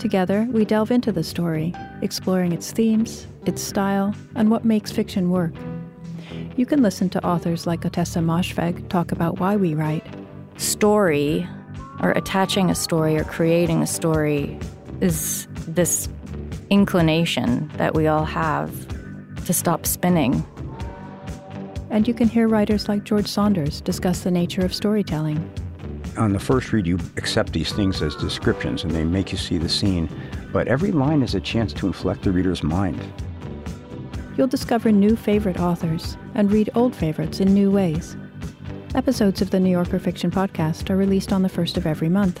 Together, 0.00 0.48
we 0.50 0.64
delve 0.64 0.90
into 0.90 1.12
the 1.12 1.22
story, 1.22 1.72
exploring 2.02 2.50
its 2.50 2.72
themes, 2.72 3.28
its 3.46 3.62
style, 3.62 4.12
and 4.34 4.50
what 4.50 4.64
makes 4.64 4.90
fiction 4.90 5.30
work. 5.30 5.54
You 6.56 6.66
can 6.66 6.82
listen 6.82 7.08
to 7.10 7.24
authors 7.24 7.64
like 7.64 7.82
Ottessa 7.82 8.20
Moshfegh 8.20 8.88
talk 8.88 9.12
about 9.12 9.38
why 9.38 9.54
we 9.54 9.74
write. 9.74 10.04
Story, 10.56 11.48
or 12.02 12.10
attaching 12.10 12.70
a 12.70 12.74
story 12.74 13.16
or 13.16 13.22
creating 13.22 13.82
a 13.82 13.86
story, 13.86 14.58
is 15.04 15.46
this 15.68 16.08
inclination 16.70 17.70
that 17.76 17.94
we 17.94 18.06
all 18.06 18.24
have 18.24 18.72
to 19.44 19.52
stop 19.52 19.84
spinning. 19.84 20.42
And 21.90 22.08
you 22.08 22.14
can 22.14 22.26
hear 22.26 22.48
writers 22.48 22.88
like 22.88 23.04
George 23.04 23.26
Saunders 23.26 23.82
discuss 23.82 24.20
the 24.20 24.30
nature 24.30 24.64
of 24.64 24.74
storytelling. 24.74 25.38
On 26.16 26.32
the 26.32 26.40
first 26.40 26.72
read, 26.72 26.86
you 26.86 26.98
accept 27.18 27.52
these 27.52 27.70
things 27.70 28.00
as 28.00 28.16
descriptions 28.16 28.82
and 28.82 28.92
they 28.92 29.04
make 29.04 29.30
you 29.30 29.36
see 29.36 29.58
the 29.58 29.68
scene, 29.68 30.08
but 30.54 30.68
every 30.68 30.90
line 30.90 31.22
is 31.22 31.34
a 31.34 31.40
chance 31.40 31.74
to 31.74 31.86
inflect 31.86 32.22
the 32.22 32.32
reader's 32.32 32.62
mind. 32.62 32.98
You'll 34.38 34.46
discover 34.46 34.90
new 34.90 35.16
favorite 35.16 35.60
authors 35.60 36.16
and 36.34 36.50
read 36.50 36.70
old 36.74 36.96
favorites 36.96 37.40
in 37.40 37.52
new 37.52 37.70
ways. 37.70 38.16
Episodes 38.94 39.42
of 39.42 39.50
the 39.50 39.60
New 39.60 39.70
Yorker 39.70 39.98
Fiction 39.98 40.30
Podcast 40.30 40.88
are 40.88 40.96
released 40.96 41.30
on 41.30 41.42
the 41.42 41.48
first 41.50 41.76
of 41.76 41.86
every 41.86 42.08
month. 42.08 42.40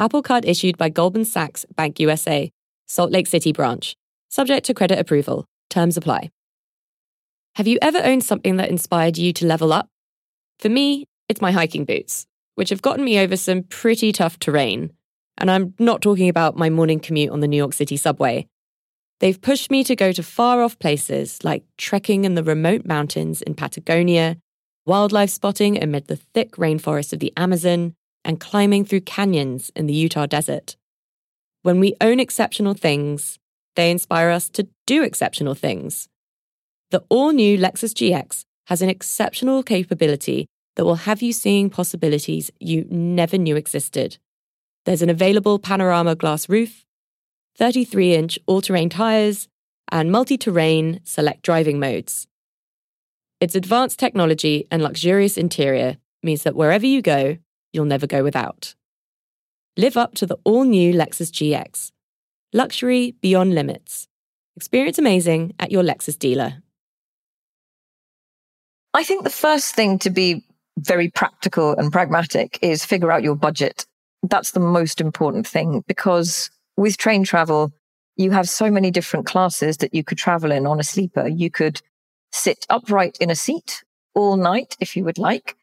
Apple 0.00 0.22
Card 0.22 0.44
issued 0.44 0.78
by 0.78 0.88
Goldman 0.88 1.24
Sachs 1.24 1.64
Bank 1.74 1.98
USA, 1.98 2.52
Salt 2.86 3.10
Lake 3.10 3.26
City 3.26 3.52
branch, 3.52 3.96
subject 4.28 4.66
to 4.66 4.74
credit 4.74 4.98
approval. 4.98 5.44
Terms 5.70 5.96
apply. 5.96 6.30
Have 7.56 7.66
you 7.66 7.78
ever 7.82 7.98
owned 7.98 8.22
something 8.22 8.56
that 8.56 8.70
inspired 8.70 9.18
you 9.18 9.32
to 9.32 9.46
level 9.46 9.72
up? 9.72 9.88
For 10.60 10.68
me, 10.68 11.06
it's 11.28 11.40
my 11.40 11.50
hiking 11.50 11.84
boots, 11.84 12.26
which 12.54 12.70
have 12.70 12.80
gotten 12.80 13.04
me 13.04 13.18
over 13.18 13.36
some 13.36 13.64
pretty 13.64 14.12
tough 14.12 14.38
terrain. 14.38 14.92
And 15.36 15.50
I'm 15.50 15.74
not 15.80 16.00
talking 16.00 16.28
about 16.28 16.56
my 16.56 16.70
morning 16.70 17.00
commute 17.00 17.30
on 17.30 17.40
the 17.40 17.48
New 17.48 17.56
York 17.56 17.72
City 17.72 17.96
subway. 17.96 18.46
They've 19.18 19.40
pushed 19.40 19.68
me 19.68 19.82
to 19.82 19.96
go 19.96 20.12
to 20.12 20.22
far 20.22 20.62
off 20.62 20.78
places 20.78 21.42
like 21.42 21.64
trekking 21.76 22.24
in 22.24 22.36
the 22.36 22.44
remote 22.44 22.86
mountains 22.86 23.42
in 23.42 23.54
Patagonia, 23.54 24.36
wildlife 24.86 25.30
spotting 25.30 25.82
amid 25.82 26.06
the 26.06 26.16
thick 26.16 26.52
rainforests 26.52 27.12
of 27.12 27.18
the 27.18 27.32
Amazon, 27.36 27.94
and 28.28 28.38
climbing 28.38 28.84
through 28.84 29.00
canyons 29.00 29.72
in 29.74 29.86
the 29.86 29.94
Utah 29.94 30.26
desert. 30.26 30.76
When 31.62 31.80
we 31.80 31.96
own 32.02 32.20
exceptional 32.20 32.74
things, 32.74 33.38
they 33.74 33.90
inspire 33.90 34.28
us 34.28 34.50
to 34.50 34.68
do 34.86 35.02
exceptional 35.02 35.54
things. 35.54 36.08
The 36.90 37.02
all 37.08 37.32
new 37.32 37.56
Lexus 37.56 37.94
GX 37.94 38.44
has 38.66 38.82
an 38.82 38.90
exceptional 38.90 39.62
capability 39.62 40.46
that 40.76 40.84
will 40.84 41.06
have 41.06 41.22
you 41.22 41.32
seeing 41.32 41.70
possibilities 41.70 42.50
you 42.60 42.86
never 42.90 43.38
knew 43.38 43.56
existed. 43.56 44.18
There's 44.84 45.02
an 45.02 45.10
available 45.10 45.58
panorama 45.58 46.14
glass 46.14 46.50
roof, 46.50 46.84
33 47.56 48.14
inch 48.14 48.38
all 48.46 48.60
terrain 48.60 48.90
tyres, 48.90 49.48
and 49.90 50.12
multi 50.12 50.36
terrain 50.36 51.00
select 51.02 51.42
driving 51.42 51.80
modes. 51.80 52.26
Its 53.40 53.54
advanced 53.54 53.98
technology 53.98 54.66
and 54.70 54.82
luxurious 54.82 55.38
interior 55.38 55.96
means 56.22 56.42
that 56.42 56.56
wherever 56.56 56.84
you 56.84 57.00
go, 57.00 57.38
you'll 57.72 57.84
never 57.84 58.06
go 58.06 58.22
without. 58.22 58.74
Live 59.76 59.96
up 59.96 60.14
to 60.16 60.26
the 60.26 60.38
all 60.44 60.64
new 60.64 60.92
Lexus 60.92 61.30
GX. 61.30 61.92
Luxury 62.52 63.14
beyond 63.20 63.54
limits. 63.54 64.08
Experience 64.56 64.98
amazing 64.98 65.54
at 65.60 65.70
your 65.70 65.82
Lexus 65.82 66.18
dealer. 66.18 66.62
I 68.94 69.04
think 69.04 69.22
the 69.22 69.30
first 69.30 69.74
thing 69.74 69.98
to 70.00 70.10
be 70.10 70.44
very 70.78 71.10
practical 71.10 71.76
and 71.76 71.92
pragmatic 71.92 72.58
is 72.62 72.84
figure 72.84 73.12
out 73.12 73.22
your 73.22 73.36
budget. 73.36 73.86
That's 74.22 74.52
the 74.52 74.60
most 74.60 75.00
important 75.00 75.46
thing 75.46 75.84
because 75.86 76.50
with 76.76 76.96
train 76.96 77.24
travel, 77.24 77.72
you 78.16 78.30
have 78.30 78.48
so 78.48 78.70
many 78.70 78.90
different 78.90 79.26
classes 79.26 79.76
that 79.76 79.94
you 79.94 80.02
could 80.02 80.18
travel 80.18 80.50
in 80.50 80.66
on 80.66 80.80
a 80.80 80.84
sleeper. 80.84 81.28
You 81.28 81.50
could 81.50 81.80
sit 82.32 82.66
upright 82.68 83.16
in 83.20 83.30
a 83.30 83.36
seat 83.36 83.84
all 84.14 84.36
night 84.36 84.76
if 84.80 84.96
you 84.96 85.04
would 85.04 85.18
like. 85.18 85.56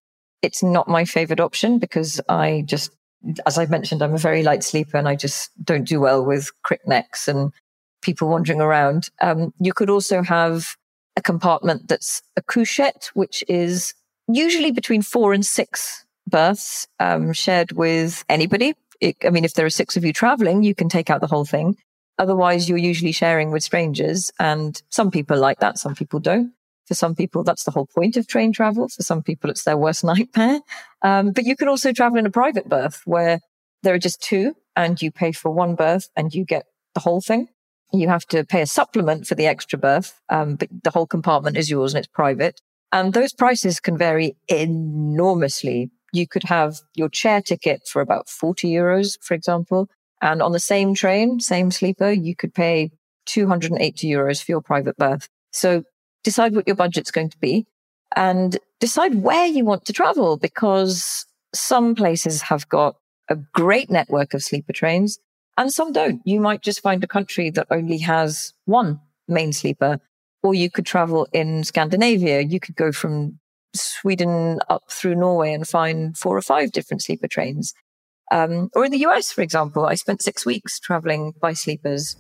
It's 0.45 0.63
not 0.63 0.87
my 0.87 1.05
favorite 1.05 1.39
option 1.39 1.79
because 1.79 2.21
I 2.29 2.63
just, 2.65 2.91
as 3.45 3.57
I've 3.57 3.71
mentioned, 3.71 4.01
I'm 4.01 4.13
a 4.13 4.19
very 4.29 4.43
light 4.43 4.63
sleeper 4.63 4.97
and 4.97 5.07
I 5.07 5.15
just 5.15 5.49
don't 5.63 5.87
do 5.87 5.99
well 5.99 6.23
with 6.23 6.51
crick 6.63 6.87
necks 6.87 7.27
and 7.27 7.51
people 8.01 8.29
wandering 8.29 8.61
around. 8.61 9.09
Um, 9.21 9.53
you 9.59 9.73
could 9.73 9.89
also 9.89 10.21
have 10.21 10.75
a 11.17 11.21
compartment 11.21 11.87
that's 11.87 12.21
a 12.37 12.41
couchette, 12.41 13.09
which 13.15 13.43
is 13.47 13.93
usually 14.27 14.71
between 14.71 15.01
four 15.01 15.33
and 15.33 15.45
six 15.45 16.05
berths 16.27 16.87
um, 16.99 17.33
shared 17.33 17.71
with 17.71 18.23
anybody. 18.29 18.75
It, 19.01 19.17
I 19.23 19.29
mean, 19.31 19.45
if 19.45 19.53
there 19.55 19.65
are 19.65 19.71
six 19.71 19.97
of 19.97 20.05
you 20.05 20.13
traveling, 20.13 20.63
you 20.63 20.75
can 20.75 20.89
take 20.89 21.09
out 21.09 21.21
the 21.21 21.27
whole 21.27 21.45
thing. 21.45 21.77
Otherwise, 22.17 22.69
you're 22.69 22.77
usually 22.77 23.11
sharing 23.11 23.51
with 23.51 23.63
strangers. 23.63 24.31
And 24.39 24.81
some 24.89 25.11
people 25.11 25.37
like 25.37 25.59
that. 25.59 25.77
Some 25.77 25.95
people 25.95 26.19
don't. 26.19 26.53
For 26.85 26.93
some 26.93 27.15
people, 27.15 27.43
that's 27.43 27.63
the 27.63 27.71
whole 27.71 27.87
point 27.87 28.17
of 28.17 28.27
train 28.27 28.53
travel. 28.53 28.87
For 28.87 29.03
some 29.03 29.23
people, 29.23 29.49
it's 29.49 29.63
their 29.63 29.77
worst 29.77 30.03
nightmare. 30.11 30.59
Um, 31.01 31.31
but 31.31 31.45
you 31.45 31.55
can 31.55 31.67
also 31.67 31.91
travel 31.91 32.17
in 32.17 32.25
a 32.25 32.31
private 32.31 32.69
berth 32.69 33.01
where 33.05 33.39
there 33.83 33.93
are 33.93 33.99
just 33.99 34.21
two 34.21 34.55
and 34.75 35.01
you 35.01 35.11
pay 35.11 35.31
for 35.31 35.51
one 35.51 35.75
berth 35.75 36.09
and 36.15 36.33
you 36.33 36.45
get 36.45 36.65
the 36.93 36.99
whole 36.99 37.21
thing. 37.21 37.47
You 37.93 38.07
have 38.09 38.25
to 38.27 38.43
pay 38.43 38.61
a 38.61 38.67
supplement 38.67 39.27
for 39.27 39.35
the 39.35 39.45
extra 39.45 39.77
berth, 39.79 40.19
um, 40.29 40.55
but 40.55 40.69
the 40.83 40.91
whole 40.91 41.07
compartment 41.07 41.55
is 41.55 41.69
yours 41.69 41.93
and 41.93 41.99
it's 41.99 42.11
private. 42.11 42.61
And 42.91 43.13
those 43.13 43.33
prices 43.33 43.79
can 43.79 43.97
vary 43.97 44.35
enormously. 44.47 45.91
You 46.13 46.27
could 46.27 46.43
have 46.43 46.79
your 46.95 47.09
chair 47.09 47.41
ticket 47.41 47.87
for 47.87 48.01
about 48.01 48.29
40 48.29 48.69
euros, 48.69 49.17
for 49.21 49.33
example. 49.33 49.89
And 50.21 50.41
on 50.41 50.51
the 50.51 50.59
same 50.59 50.93
train, 50.93 51.39
same 51.39 51.71
sleeper, 51.71 52.11
you 52.11 52.35
could 52.35 52.53
pay 52.53 52.91
280 53.25 54.07
euros 54.09 54.43
for 54.43 54.51
your 54.51 54.61
private 54.61 54.97
berth. 54.97 55.27
So 55.51 55.83
decide 56.25 56.55
what 56.55 56.67
your 56.67 56.75
budget's 56.75 57.11
going 57.11 57.29
to 57.29 57.37
be 57.37 57.65
and 58.15 58.57
decide 58.79 59.21
where 59.21 59.45
you 59.45 59.63
want 59.63 59.85
to 59.85 59.93
travel 59.93 60.35
because 60.35 61.25
some 61.53 61.95
places 61.95 62.41
have 62.41 62.67
got 62.67 62.95
a 63.29 63.35
great 63.53 63.89
network 63.89 64.33
of 64.33 64.43
sleeper 64.43 64.73
trains 64.73 65.19
and 65.57 65.71
some 65.71 65.93
don't. 65.93 66.21
You 66.25 66.41
might 66.41 66.61
just 66.61 66.81
find 66.81 67.03
a 67.03 67.07
country 67.07 67.49
that 67.51 67.67
only 67.71 67.99
has 67.99 68.53
one 68.65 68.99
main 69.27 69.53
sleeper, 69.53 69.99
or 70.43 70.53
you 70.53 70.69
could 70.69 70.85
travel 70.85 71.27
in 71.31 71.63
Scandinavia. 71.63 72.41
You 72.41 72.59
could 72.59 72.75
go 72.75 72.91
from 72.91 73.39
Sweden 73.73 74.59
up 74.69 74.91
through 74.91 75.15
Norway 75.15 75.53
and 75.53 75.67
find 75.67 76.17
four 76.17 76.37
or 76.37 76.41
five 76.41 76.71
different 76.71 77.03
sleeper 77.03 77.27
trains. 77.27 77.73
Um, 78.31 78.69
or 78.73 78.85
in 78.85 78.91
the 78.91 79.05
US, 79.05 79.31
for 79.31 79.41
example, 79.41 79.85
I 79.85 79.95
spent 79.95 80.21
six 80.21 80.45
weeks 80.45 80.79
traveling 80.79 81.33
by 81.39 81.53
sleepers. 81.53 82.17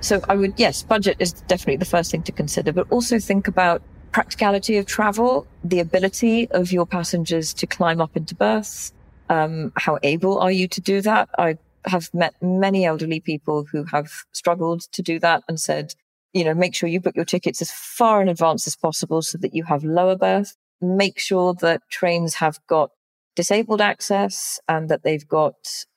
So 0.00 0.20
I 0.28 0.36
would, 0.36 0.54
yes, 0.56 0.82
budget 0.82 1.16
is 1.18 1.32
definitely 1.32 1.76
the 1.76 1.84
first 1.84 2.10
thing 2.10 2.22
to 2.24 2.32
consider, 2.32 2.72
but 2.72 2.86
also 2.90 3.18
think 3.18 3.48
about 3.48 3.82
practicality 4.12 4.76
of 4.76 4.86
travel, 4.86 5.46
the 5.64 5.80
ability 5.80 6.50
of 6.50 6.72
your 6.72 6.86
passengers 6.86 7.52
to 7.54 7.66
climb 7.66 8.00
up 8.00 8.16
into 8.16 8.34
berths, 8.34 8.92
um, 9.28 9.72
how 9.76 9.98
able 10.02 10.38
are 10.38 10.52
you 10.52 10.68
to 10.68 10.80
do 10.80 11.00
that? 11.00 11.28
I 11.38 11.58
have 11.86 12.12
met 12.12 12.34
many 12.40 12.84
elderly 12.84 13.20
people 13.20 13.64
who 13.70 13.84
have 13.84 14.10
struggled 14.32 14.82
to 14.92 15.02
do 15.02 15.18
that 15.20 15.44
and 15.48 15.58
said, 15.58 15.94
you 16.32 16.44
know, 16.44 16.54
make 16.54 16.74
sure 16.74 16.88
you 16.88 17.00
book 17.00 17.16
your 17.16 17.24
tickets 17.24 17.62
as 17.62 17.70
far 17.70 18.20
in 18.20 18.28
advance 18.28 18.66
as 18.66 18.76
possible 18.76 19.22
so 19.22 19.38
that 19.38 19.54
you 19.54 19.64
have 19.64 19.84
lower 19.84 20.16
berth. 20.16 20.56
Make 20.80 21.18
sure 21.18 21.54
that 21.54 21.82
trains 21.90 22.34
have 22.34 22.58
got 22.66 22.90
disabled 23.34 23.80
access 23.80 24.60
and 24.68 24.88
that 24.88 25.02
they've 25.02 25.26
got 25.26 25.54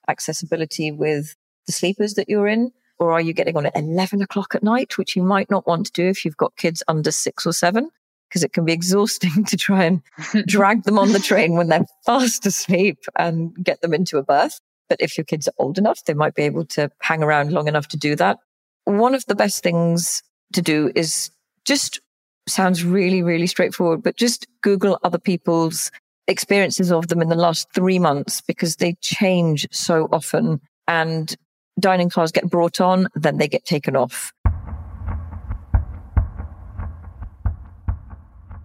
accessibility 0.08 0.92
with 0.92 1.36
the 1.66 1.74
sleepers 1.74 2.14
that 2.14 2.30
you're 2.30 2.48
in. 2.48 2.72
Or 3.00 3.14
are 3.14 3.22
you 3.22 3.34
getting 3.34 3.56
on 3.56 3.66
at 3.66 3.78
11 3.78 4.22
o'clock 4.22 4.56
at 4.56 4.64
night, 4.64 4.98
which 4.98 5.16
you 5.16 5.24
might 5.24 5.50
not 5.50 5.66
want 5.66 5.86
to 5.86 5.92
do 5.94 6.08
if 6.08 6.26
you've 6.26 6.38
got 6.38 6.56
kids 6.58 6.84
under 6.88 7.12
six 7.12 7.46
or 7.46 7.54
seven? 7.54 7.90
because 8.30 8.44
it 8.44 8.54
can 8.54 8.64
be 8.64 8.74
exhausting 8.74 9.44
to 9.48 9.58
try 9.58 9.84
and 9.84 10.02
drag 10.46 10.84
them 10.84 11.00
on 11.00 11.12
the 11.12 11.20
train 11.20 11.54
when 11.54 11.68
they're 11.68 11.86
fast 12.06 12.46
asleep 12.46 13.00
and 13.18 13.54
get 13.64 13.82
them 13.82 13.94
into 13.94 14.18
a 14.18 14.24
berth. 14.24 14.60
But 14.88 15.02
if 15.02 15.18
your 15.18 15.26
kids 15.26 15.48
are 15.48 15.54
old 15.58 15.78
enough, 15.78 16.04
they 16.06 16.14
might 16.14 16.36
be 16.36 16.44
able 16.44 16.66
to 16.68 16.90
hang 17.02 17.22
around 17.22 17.52
long 17.52 17.68
enough 17.68 17.88
to 17.90 17.98
do 17.98 18.16
that. 18.16 18.38
One 18.86 19.14
of 19.14 19.26
the 19.28 19.36
best 19.36 19.62
things 19.62 20.24
to 20.54 20.62
do 20.62 20.92
is 20.96 21.30
just 21.66 22.02
sounds 22.48 22.84
really, 22.84 23.22
really 23.22 23.46
straightforward, 23.46 24.02
but 24.02 24.18
just 24.18 24.48
Google 24.62 24.98
other 25.04 25.20
people's 25.20 25.92
experiences 26.28 26.92
of 26.92 27.08
them 27.08 27.22
in 27.22 27.30
the 27.30 27.36
last 27.36 27.68
three 27.74 28.00
months 28.00 28.42
because 28.42 28.78
they 28.78 28.94
change 29.02 29.68
so 29.72 30.08
often 30.12 30.60
and 30.88 31.36
dining 31.80 32.10
cars 32.10 32.32
get 32.32 32.50
brought 32.50 32.82
on, 32.82 33.08
then 33.16 33.38
they 33.38 33.48
get 33.48 33.66
taken 33.66 33.96
off. 33.96 34.34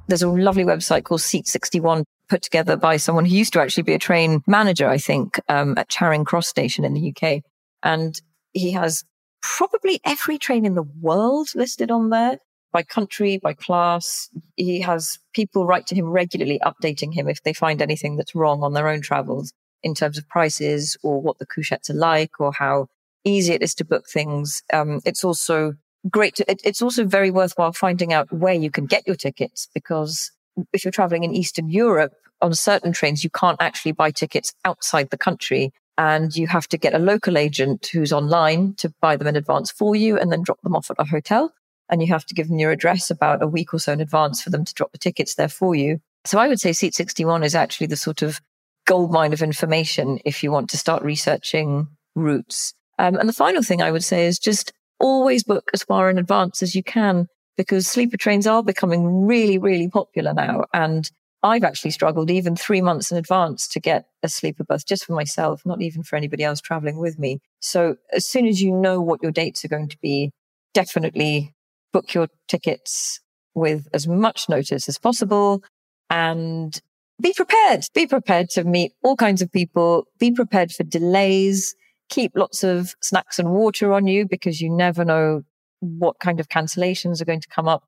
There's 0.06 0.23
a 0.23 0.28
lovely 0.28 0.64
website 0.64 1.04
called 1.04 1.23
Seat 1.23 1.47
61 1.47 2.04
put 2.28 2.42
together 2.42 2.76
by 2.76 2.97
someone 2.97 3.25
who 3.25 3.35
used 3.35 3.52
to 3.52 3.61
actually 3.61 3.83
be 3.83 3.94
a 3.94 3.99
train 3.99 4.42
manager, 4.47 4.88
I 4.88 4.99
think, 4.99 5.40
um, 5.49 5.75
at 5.76 5.88
Charing 5.88 6.25
Cross 6.25 6.49
Station 6.49 6.85
in 6.85 6.94
the 6.94 7.14
UK. 7.14 7.42
And 7.83 8.21
he 8.52 8.73
has 8.73 9.04
probably 9.42 10.00
every 10.04 10.38
train 10.38 10.64
in 10.64 10.75
the 10.75 10.83
world 10.83 11.49
listed 11.54 11.90
on 11.90 12.11
there 12.11 12.38
by 12.73 12.83
country, 12.83 13.38
by 13.38 13.52
class. 13.52 14.28
He 14.56 14.80
has 14.80 15.18
people 15.33 15.66
write 15.66 15.87
to 15.88 15.94
him 15.94 16.06
regularly, 16.06 16.61
updating 16.64 17.14
him 17.14 17.28
if 17.28 17.42
they 17.42 17.52
find 17.52 17.80
anything 17.80 18.16
that's 18.16 18.35
wrong 18.35 18.62
on 18.62 18.73
their 18.73 18.88
own 18.88 19.00
travels 19.00 19.52
in 19.83 19.94
terms 19.94 20.18
of 20.18 20.28
prices 20.28 20.97
or 21.02 21.21
what 21.21 21.38
the 21.38 21.47
couchettes 21.47 21.90
are 21.90 21.94
like 21.94 22.40
or 22.40 22.52
how 22.52 22.88
easy 23.25 23.54
it 23.54 23.62
is 23.62 23.75
to 23.76 23.85
book 23.85 24.07
things. 24.09 24.62
Um, 24.73 25.00
it's 25.04 25.25
also 25.25 25.75
great. 26.11 26.37
To, 26.37 26.50
it, 26.50 26.61
it's 26.64 26.83
also 26.83 27.04
very 27.04 27.31
worthwhile 27.31 27.73
finding 27.73 28.12
out 28.12 28.33
where 28.33 28.54
you 28.54 28.71
can 28.71 28.87
get 28.87 29.07
your 29.07 29.16
tickets 29.16 29.69
because 29.75 30.31
if 30.73 30.85
you're 30.85 30.93
traveling 30.93 31.25
in 31.25 31.35
Eastern 31.35 31.69
Europe 31.69 32.12
on 32.40 32.54
certain 32.54 32.93
trains, 32.93 33.25
you 33.25 33.31
can't 33.31 33.61
actually 33.61 33.93
buy 33.93 34.11
tickets 34.11 34.52
outside 34.64 35.11
the 35.11 35.19
country 35.19 35.73
and 35.97 36.35
you 36.37 36.47
have 36.47 36.69
to 36.69 36.78
get 36.78 36.95
a 36.95 36.99
local 36.99 37.38
agent 37.38 37.87
who's 37.87 38.12
online 38.12 38.75
to 38.75 38.93
buy 39.00 39.16
them 39.16 39.28
in 39.28 39.37
advance 39.37 39.71
for 39.71 39.95
you 39.95 40.19
and 40.19 40.31
then 40.31 40.43
drop 40.43 40.61
them 40.62 40.75
off 40.75 40.90
at 40.90 40.97
a 40.99 41.04
hotel. 41.04 41.52
And 41.88 42.02
you 42.02 42.09
have 42.09 42.25
to 42.26 42.35
give 42.35 42.49
them 42.49 42.59
your 42.59 42.73
address 42.73 43.11
about 43.11 43.43
a 43.43 43.47
week 43.47 43.75
or 43.75 43.78
so 43.78 43.93
in 43.93 44.00
advance 44.00 44.43
for 44.43 44.50
them 44.50 44.64
to 44.64 44.75
drop 44.75 44.93
the 44.93 44.99
tickets 44.99 45.35
there 45.35 45.49
for 45.49 45.75
you. 45.75 46.00
So 46.25 46.38
I 46.38 46.49
would 46.49 46.59
say 46.59 46.73
Seat 46.73 46.95
61 46.95 47.45
is 47.45 47.54
actually 47.54 47.88
the 47.88 47.97
sort 47.97 48.23
of 48.23 48.40
goldmine 48.87 49.33
of 49.33 49.43
information 49.43 50.19
if 50.25 50.43
you 50.43 50.50
want 50.50 50.71
to 50.71 50.78
start 50.78 51.02
researching 51.02 51.88
routes. 52.14 52.75
Um, 52.99 53.17
and 53.17 53.29
the 53.29 53.33
final 53.33 53.63
thing 53.63 53.83
I 53.83 53.91
would 53.91 54.05
say 54.05 54.27
is 54.27 54.39
just 54.39 54.73
always 55.01 55.45
book 55.45 55.71
as 55.75 55.83
far 55.83 56.09
in 56.09 56.19
advance 56.19 56.63
as 56.63 56.75
you 56.75 56.83
can 56.83 57.27
because 57.57 57.87
sleeper 57.87 58.17
trains 58.17 58.47
are 58.47 58.63
becoming 58.63 59.27
really, 59.27 59.59
really 59.59 59.89
popular 59.89 60.33
now. 60.35 60.65
And 60.73 61.11
I've 61.43 61.65
actually 61.65 61.91
struggled 61.91 62.31
even 62.31 62.57
three 62.57 62.81
months 62.81 63.13
in 63.13 63.19
advance 63.19 63.69
to 63.69 63.81
get 63.81 64.07
a 64.23 64.29
sleeper 64.29 64.65
berth 64.65 64.87
just 64.87 65.05
for 65.05 65.13
myself, 65.13 65.61
not 65.67 65.83
even 65.83 66.03
for 66.03 66.17
anybody 66.17 66.43
else 66.43 66.61
traveling 66.61 66.99
with 66.99 67.19
me. 67.19 67.41
So 67.61 67.97
as 68.13 68.27
soon 68.27 68.47
as 68.47 68.63
you 68.63 68.73
know 68.73 69.01
what 69.01 69.23
your 69.23 69.31
dates 69.31 69.65
are 69.65 69.69
going 69.69 69.91
to 69.91 69.99
be, 70.01 70.33
definitely 70.73 71.55
book 71.93 72.15
your 72.15 72.29
tickets 72.49 73.21
with 73.55 73.89
as 73.93 74.09
much 74.09 74.49
notice 74.49 74.89
as 74.89 74.99
possible 74.99 75.63
and 76.09 76.81
be 77.21 77.33
prepared. 77.35 77.85
Be 77.95 78.07
prepared 78.07 78.49
to 78.51 78.65
meet 78.65 78.93
all 79.03 79.15
kinds 79.15 79.43
of 79.43 79.53
people. 79.53 80.07
Be 80.19 80.33
prepared 80.33 80.73
for 80.73 80.83
delays. 80.83 81.75
Keep 82.08 82.32
lots 82.37 82.62
of 82.62 82.94
snacks 83.00 83.38
and 83.38 83.50
water 83.50 83.92
on 83.92 84.06
you 84.06 84.26
because 84.26 84.61
you 84.61 84.70
never 84.70 85.04
know 85.04 85.42
what 85.80 86.18
kind 86.18 86.40
of 86.40 86.49
cancellations 86.49 87.20
are 87.20 87.25
going 87.25 87.40
to 87.40 87.49
come 87.49 87.68
up. 87.68 87.84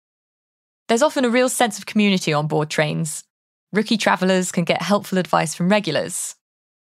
There's 0.89 1.03
often 1.03 1.25
a 1.25 1.31
real 1.31 1.49
sense 1.49 1.79
of 1.79 1.87
community 1.87 2.33
on 2.33 2.47
board 2.47 2.71
trains. 2.71 3.25
Rookie 3.73 3.97
travellers 3.97 4.53
can 4.53 4.65
get 4.65 4.83
helpful 4.83 5.19
advice 5.19 5.55
from 5.55 5.69
regulars. 5.69 6.35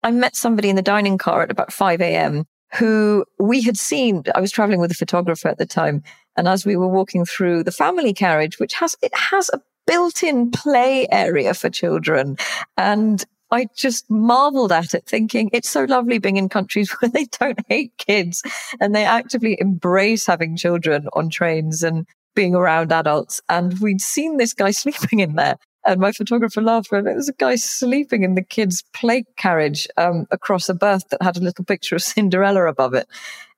I 0.02 0.10
met 0.10 0.36
somebody 0.36 0.68
in 0.68 0.76
the 0.76 0.82
dining 0.82 1.16
car 1.16 1.42
at 1.42 1.50
about 1.50 1.72
5 1.72 2.00
a.m. 2.02 2.44
who 2.74 3.24
we 3.38 3.62
had 3.62 3.78
seen. 3.78 4.22
I 4.34 4.40
was 4.40 4.52
traveling 4.52 4.80
with 4.80 4.90
a 4.90 4.94
photographer 4.94 5.48
at 5.48 5.58
the 5.58 5.66
time. 5.66 6.02
And 6.36 6.46
as 6.46 6.66
we 6.66 6.76
were 6.76 6.88
walking 6.88 7.24
through 7.24 7.64
the 7.64 7.72
family 7.72 8.12
carriage, 8.12 8.58
which 8.58 8.74
has, 8.74 8.96
it 9.02 9.14
has 9.16 9.48
a 9.52 9.60
built-in 9.86 10.50
play 10.50 11.06
area 11.10 11.54
for 11.54 11.70
children. 11.70 12.36
And 12.76 13.24
I 13.50 13.66
just 13.76 14.10
marveled 14.10 14.72
at 14.72 14.94
it, 14.94 15.04
thinking 15.06 15.50
it's 15.52 15.68
so 15.68 15.84
lovely 15.84 16.18
being 16.18 16.36
in 16.36 16.48
countries 16.48 16.90
where 17.00 17.10
they 17.10 17.26
don't 17.38 17.58
hate 17.68 17.92
kids 17.98 18.42
and 18.80 18.94
they 18.94 19.04
actively 19.04 19.56
embrace 19.60 20.26
having 20.26 20.56
children 20.56 21.08
on 21.12 21.30
trains 21.30 21.82
and 21.82 22.06
being 22.34 22.54
around 22.54 22.92
adults. 22.92 23.40
And 23.48 23.78
we'd 23.78 24.00
seen 24.00 24.36
this 24.36 24.52
guy 24.52 24.70
sleeping 24.72 25.20
in 25.20 25.34
there. 25.34 25.56
And 25.86 26.00
my 26.00 26.12
photographer 26.12 26.62
laughed 26.62 26.90
when 26.90 27.04
there 27.04 27.14
was 27.14 27.28
a 27.28 27.34
guy 27.34 27.56
sleeping 27.56 28.22
in 28.22 28.36
the 28.36 28.42
kids' 28.42 28.82
play 28.94 29.24
carriage 29.36 29.86
um, 29.98 30.26
across 30.30 30.68
a 30.70 30.74
berth 30.74 31.06
that 31.10 31.22
had 31.22 31.36
a 31.36 31.40
little 31.40 31.64
picture 31.64 31.94
of 31.94 32.02
Cinderella 32.02 32.66
above 32.66 32.94
it. 32.94 33.06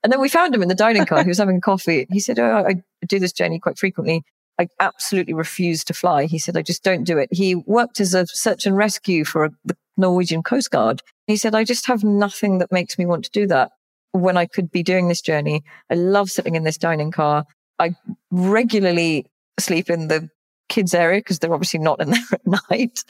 And 0.03 0.13
then 0.13 0.21
we 0.21 0.29
found 0.29 0.55
him 0.55 0.63
in 0.63 0.69
the 0.69 0.75
dining 0.75 1.07
car. 1.07 1.23
He 1.23 1.29
was 1.29 1.39
having 1.39 1.61
coffee. 1.61 2.07
He 2.11 2.21
said, 2.21 2.39
Oh, 2.39 2.65
I 2.67 2.83
do 3.07 3.19
this 3.19 3.33
journey 3.33 3.59
quite 3.59 3.79
frequently. 3.79 4.25
I 4.59 4.69
absolutely 4.81 5.35
refused 5.35 5.87
to 5.89 5.95
fly. 5.95 6.25
He 6.25 6.39
said, 6.39 6.57
I 6.57 6.63
just 6.63 6.83
don't 6.83 7.05
do 7.05 7.19
it. 7.19 7.29
He 7.31 7.55
worked 7.55 8.01
as 8.01 8.15
a 8.15 8.27
search 8.27 8.67
and 8.67 8.77
rescue 8.77 9.25
for 9.25 9.51
the 9.65 9.77
Norwegian 9.97 10.43
Coast 10.43 10.71
Guard. 10.71 11.03
He 11.27 11.37
said, 11.37 11.55
I 11.55 11.65
just 11.65 11.87
have 11.87 12.05
nothing 12.05 12.59
that 12.59 12.73
makes 12.73 12.99
me 12.99 13.07
want 13.07 13.25
to 13.25 13.31
do 13.31 13.47
that 13.49 13.73
when 14.13 14.37
I 14.37 14.47
could 14.47 14.71
be 14.71 14.83
doing 14.83 15.09
this 15.09 15.21
journey. 15.21 15.63
I 15.91 15.95
love 15.95 16.31
sitting 16.31 16.55
in 16.55 16.65
this 16.65 16.79
dining 16.79 17.11
car. 17.11 17.45
I 17.79 17.95
regularly 18.31 19.27
sleep 19.61 19.91
in 19.91 20.09
the 20.09 20.31
kids 20.69 20.95
area 20.95 21.21
because 21.21 21.39
they're 21.39 21.53
obviously 21.53 21.81
not 21.81 22.01
in 22.01 22.11
there 22.13 22.21
at 22.33 22.71
night. 22.71 23.05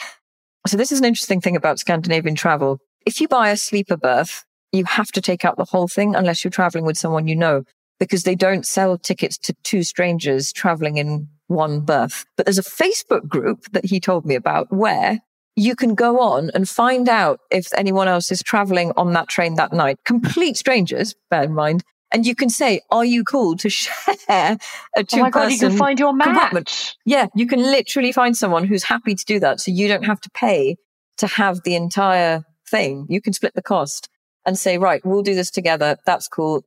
So 0.67 0.77
this 0.77 0.91
is 0.91 0.99
an 0.99 1.05
interesting 1.05 1.41
thing 1.41 1.57
about 1.57 1.79
Scandinavian 1.79 2.35
travel. 2.35 2.81
If 3.05 3.21
you 3.21 3.29
buy 3.29 3.51
a 3.51 3.57
sleeper 3.57 3.97
berth, 3.97 4.45
you 4.73 4.85
have 4.85 5.13
to 5.13 5.21
take 5.21 5.45
out 5.45 5.57
the 5.57 5.65
whole 5.65 5.87
thing 5.87 6.17
unless 6.17 6.43
you're 6.43 6.51
traveling 6.51 6.85
with 6.85 6.99
someone 6.99 7.29
you 7.29 7.37
know 7.37 7.63
because 7.99 8.25
they 8.25 8.35
don't 8.35 8.67
sell 8.67 8.99
tickets 8.99 9.39
to 9.39 9.55
two 9.63 9.83
strangers 9.83 10.53
traveling 10.53 10.97
in 10.97 11.29
one 11.49 11.81
berth. 11.81 12.25
But 12.37 12.47
there's 12.47 12.59
a 12.59 12.63
Facebook 12.63 13.29
group 13.29 13.71
that 13.73 13.87
he 13.87 14.01
told 14.01 14.27
me 14.27 14.35
about 14.35 14.73
where 14.73 15.21
you 15.57 15.75
can 15.75 15.95
go 15.95 16.21
on 16.21 16.51
and 16.55 16.69
find 16.69 17.09
out 17.09 17.41
if 17.51 17.73
anyone 17.75 18.09
else 18.09 18.31
is 18.31 18.43
traveling 18.43 18.93
on 18.97 19.15
that 19.15 19.29
train 19.29 19.55
that 19.55 19.73
night. 19.73 19.99
Complete 20.05 20.57
strangers, 20.57 21.15
bear 21.31 21.45
in 21.45 21.55
mind. 21.55 21.83
And 22.13 22.27
you 22.27 22.35
can 22.35 22.51
say, 22.51 22.83
are 22.91 23.05
you 23.05 23.25
cool 23.25 23.57
to 23.57 23.69
share 23.71 24.59
a 24.97 25.05
two 25.05 25.19
Oh 25.19 25.23
my 25.23 25.31
god, 25.31 25.51
you 25.51 25.59
can 25.59 25.77
find 25.77 25.99
your 25.99 26.13
match. 26.13 26.95
Yeah, 27.05 27.27
you 27.35 27.47
can 27.47 27.61
literally 27.61 28.13
find 28.13 28.37
someone 28.37 28.65
who's 28.65 28.85
happy 28.85 29.15
to 29.15 29.25
do 29.25 29.41
that. 29.41 29.61
So 29.61 29.71
you 29.71 29.89
don't 29.89 30.05
have 30.05 30.21
to 30.21 30.31
pay 30.31 30.77
to 31.19 31.27
have 31.27 31.63
the 31.65 31.75
entire 31.75 32.45
thing. 32.69 33.07
You 33.09 33.21
can 33.21 33.33
split 33.33 33.55
the 33.55 33.63
cost 33.63 34.09
and 34.45 34.59
say, 34.59 34.79
right, 34.79 35.05
we'll 35.05 35.23
do 35.23 35.35
this 35.35 35.51
together. 35.51 35.97
That's 36.07 36.29
cool. 36.29 36.65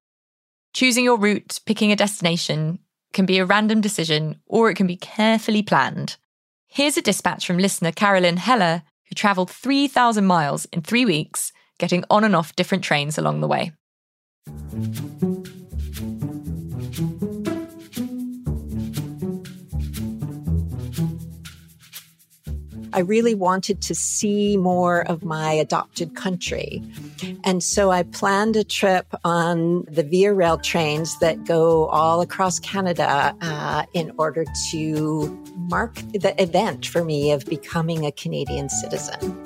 Choosing 0.73 1.05
your 1.05 1.17
route, 1.17 1.59
picking 1.65 1.91
a 1.91 1.95
destination 1.95 2.79
can 3.13 3.25
be 3.25 3.39
a 3.39 3.45
random 3.45 3.81
decision 3.81 4.39
or 4.45 4.69
it 4.69 4.75
can 4.75 4.87
be 4.87 4.95
carefully 4.95 5.63
planned. 5.63 6.17
Here's 6.67 6.97
a 6.97 7.01
dispatch 7.01 7.47
from 7.47 7.57
listener 7.57 7.91
Carolyn 7.91 8.37
Heller, 8.37 8.83
who 9.07 9.15
travelled 9.15 9.49
3,000 9.49 10.25
miles 10.25 10.65
in 10.65 10.81
three 10.81 11.05
weeks, 11.05 11.51
getting 11.79 12.03
on 12.09 12.23
and 12.23 12.35
off 12.35 12.55
different 12.55 12.83
trains 12.83 13.17
along 13.17 13.41
the 13.41 13.47
way. 13.47 13.71
I 22.99 23.03
really 23.03 23.33
wanted 23.33 23.81
to 23.83 23.95
see 23.95 24.57
more 24.57 25.07
of 25.07 25.23
my 25.23 25.53
adopted 25.53 26.17
country. 26.17 26.83
And 27.45 27.63
so 27.63 27.91
I 27.91 28.03
planned 28.03 28.57
a 28.57 28.63
trip 28.65 29.07
on 29.23 29.85
the 29.85 30.03
Via 30.03 30.33
Rail 30.33 30.57
trains 30.57 31.17
that 31.19 31.45
go 31.45 31.85
all 31.85 32.19
across 32.19 32.59
Canada 32.59 33.33
uh, 33.39 33.85
in 33.93 34.11
order 34.17 34.43
to 34.71 35.45
mark 35.55 35.95
the 36.11 36.35
event 36.43 36.87
for 36.87 37.05
me 37.05 37.31
of 37.31 37.45
becoming 37.45 38.05
a 38.05 38.11
Canadian 38.11 38.67
citizen. 38.67 39.41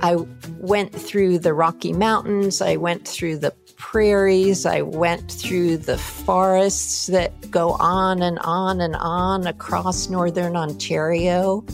I 0.00 0.14
went 0.60 0.92
through 0.92 1.40
the 1.40 1.52
Rocky 1.52 1.92
Mountains, 1.92 2.62
I 2.62 2.76
went 2.76 3.08
through 3.08 3.38
the 3.38 3.50
prairies, 3.76 4.64
I 4.64 4.82
went 4.82 5.32
through 5.32 5.78
the 5.78 5.98
forests 5.98 7.06
that 7.06 7.50
go 7.50 7.72
on 7.80 8.22
and 8.22 8.38
on 8.38 8.80
and 8.80 8.94
on 8.94 9.48
across 9.48 10.08
northern 10.08 10.54
Ontario. 10.54 11.64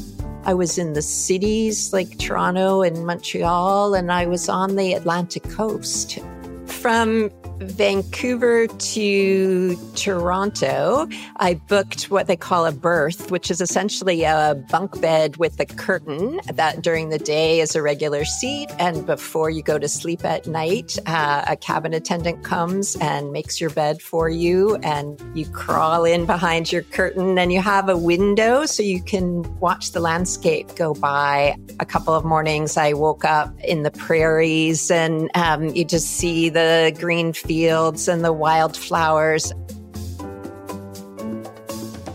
I 0.44 0.54
was 0.54 0.76
in 0.76 0.92
the 0.92 1.02
cities 1.02 1.92
like 1.92 2.18
Toronto 2.18 2.82
and 2.82 3.06
Montreal, 3.06 3.94
and 3.94 4.10
I 4.10 4.26
was 4.26 4.48
on 4.48 4.74
the 4.74 4.94
Atlantic 4.94 5.44
coast. 5.44 6.18
From 6.66 7.30
Vancouver 7.62 8.66
to 8.66 9.76
Toronto, 9.94 11.08
I 11.36 11.54
booked 11.54 12.10
what 12.10 12.26
they 12.26 12.36
call 12.36 12.66
a 12.66 12.72
berth, 12.72 13.30
which 13.30 13.50
is 13.50 13.60
essentially 13.60 14.24
a 14.24 14.60
bunk 14.70 15.00
bed 15.00 15.36
with 15.36 15.60
a 15.60 15.66
curtain 15.66 16.40
that 16.52 16.82
during 16.82 17.10
the 17.10 17.18
day 17.18 17.60
is 17.60 17.76
a 17.76 17.82
regular 17.82 18.24
seat. 18.24 18.70
And 18.78 19.06
before 19.06 19.50
you 19.50 19.62
go 19.62 19.78
to 19.78 19.88
sleep 19.88 20.24
at 20.24 20.46
night, 20.46 20.98
uh, 21.06 21.44
a 21.46 21.56
cabin 21.56 21.94
attendant 21.94 22.42
comes 22.42 22.96
and 22.96 23.32
makes 23.32 23.60
your 23.60 23.70
bed 23.70 24.02
for 24.02 24.28
you. 24.28 24.76
And 24.76 25.20
you 25.34 25.46
crawl 25.46 26.04
in 26.04 26.26
behind 26.26 26.72
your 26.72 26.82
curtain 26.82 27.38
and 27.38 27.52
you 27.52 27.60
have 27.60 27.88
a 27.88 27.96
window 27.96 28.66
so 28.66 28.82
you 28.82 29.02
can 29.02 29.42
watch 29.60 29.92
the 29.92 30.00
landscape 30.00 30.74
go 30.74 30.94
by. 30.94 31.54
A 31.78 31.86
couple 31.86 32.14
of 32.14 32.24
mornings, 32.24 32.76
I 32.76 32.92
woke 32.92 33.24
up 33.24 33.52
in 33.60 33.82
the 33.82 33.90
prairies 33.92 34.90
and 34.90 35.30
um, 35.34 35.68
you 35.68 35.84
just 35.84 36.08
see 36.08 36.48
the 36.48 36.94
green 36.98 37.32
fields 37.32 37.51
and 37.52 38.24
the 38.24 38.32
wildflowers. 38.32 39.52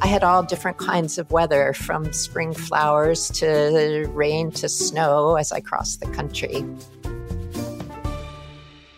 I 0.01 0.07
had 0.07 0.23
all 0.23 0.41
different 0.41 0.77
kinds 0.77 1.19
of 1.19 1.29
weather 1.31 1.73
from 1.73 2.11
spring 2.11 2.53
flowers 2.53 3.29
to 3.31 4.09
rain 4.13 4.49
to 4.51 4.67
snow 4.67 5.35
as 5.35 5.51
I 5.51 5.59
crossed 5.59 5.99
the 5.99 6.07
country. 6.07 6.65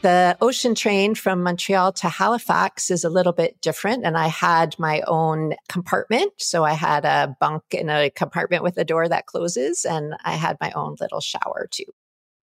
The 0.01 0.37
ocean 0.39 0.75
train 0.75 1.13
from 1.13 1.43
Montreal 1.43 1.91
to 1.93 2.07
Halifax 2.07 2.89
is 2.89 3.03
a 3.03 3.09
little 3.09 3.33
bit 3.33 3.59
different, 3.59 4.05
and 4.05 4.17
I 4.17 4.27
had 4.27 4.79
my 4.79 5.01
own 5.07 5.55
compartment. 5.67 6.31
So 6.37 6.63
I 6.63 6.71
had 6.71 7.03
a 7.03 7.35
bunk 7.41 7.63
in 7.71 7.89
a 7.89 8.09
compartment 8.09 8.63
with 8.63 8.77
a 8.77 8.85
door 8.85 9.09
that 9.09 9.25
closes, 9.25 9.83
and 9.83 10.15
I 10.23 10.35
had 10.35 10.55
my 10.61 10.71
own 10.71 10.95
little 11.01 11.19
shower 11.19 11.67
too. 11.69 11.83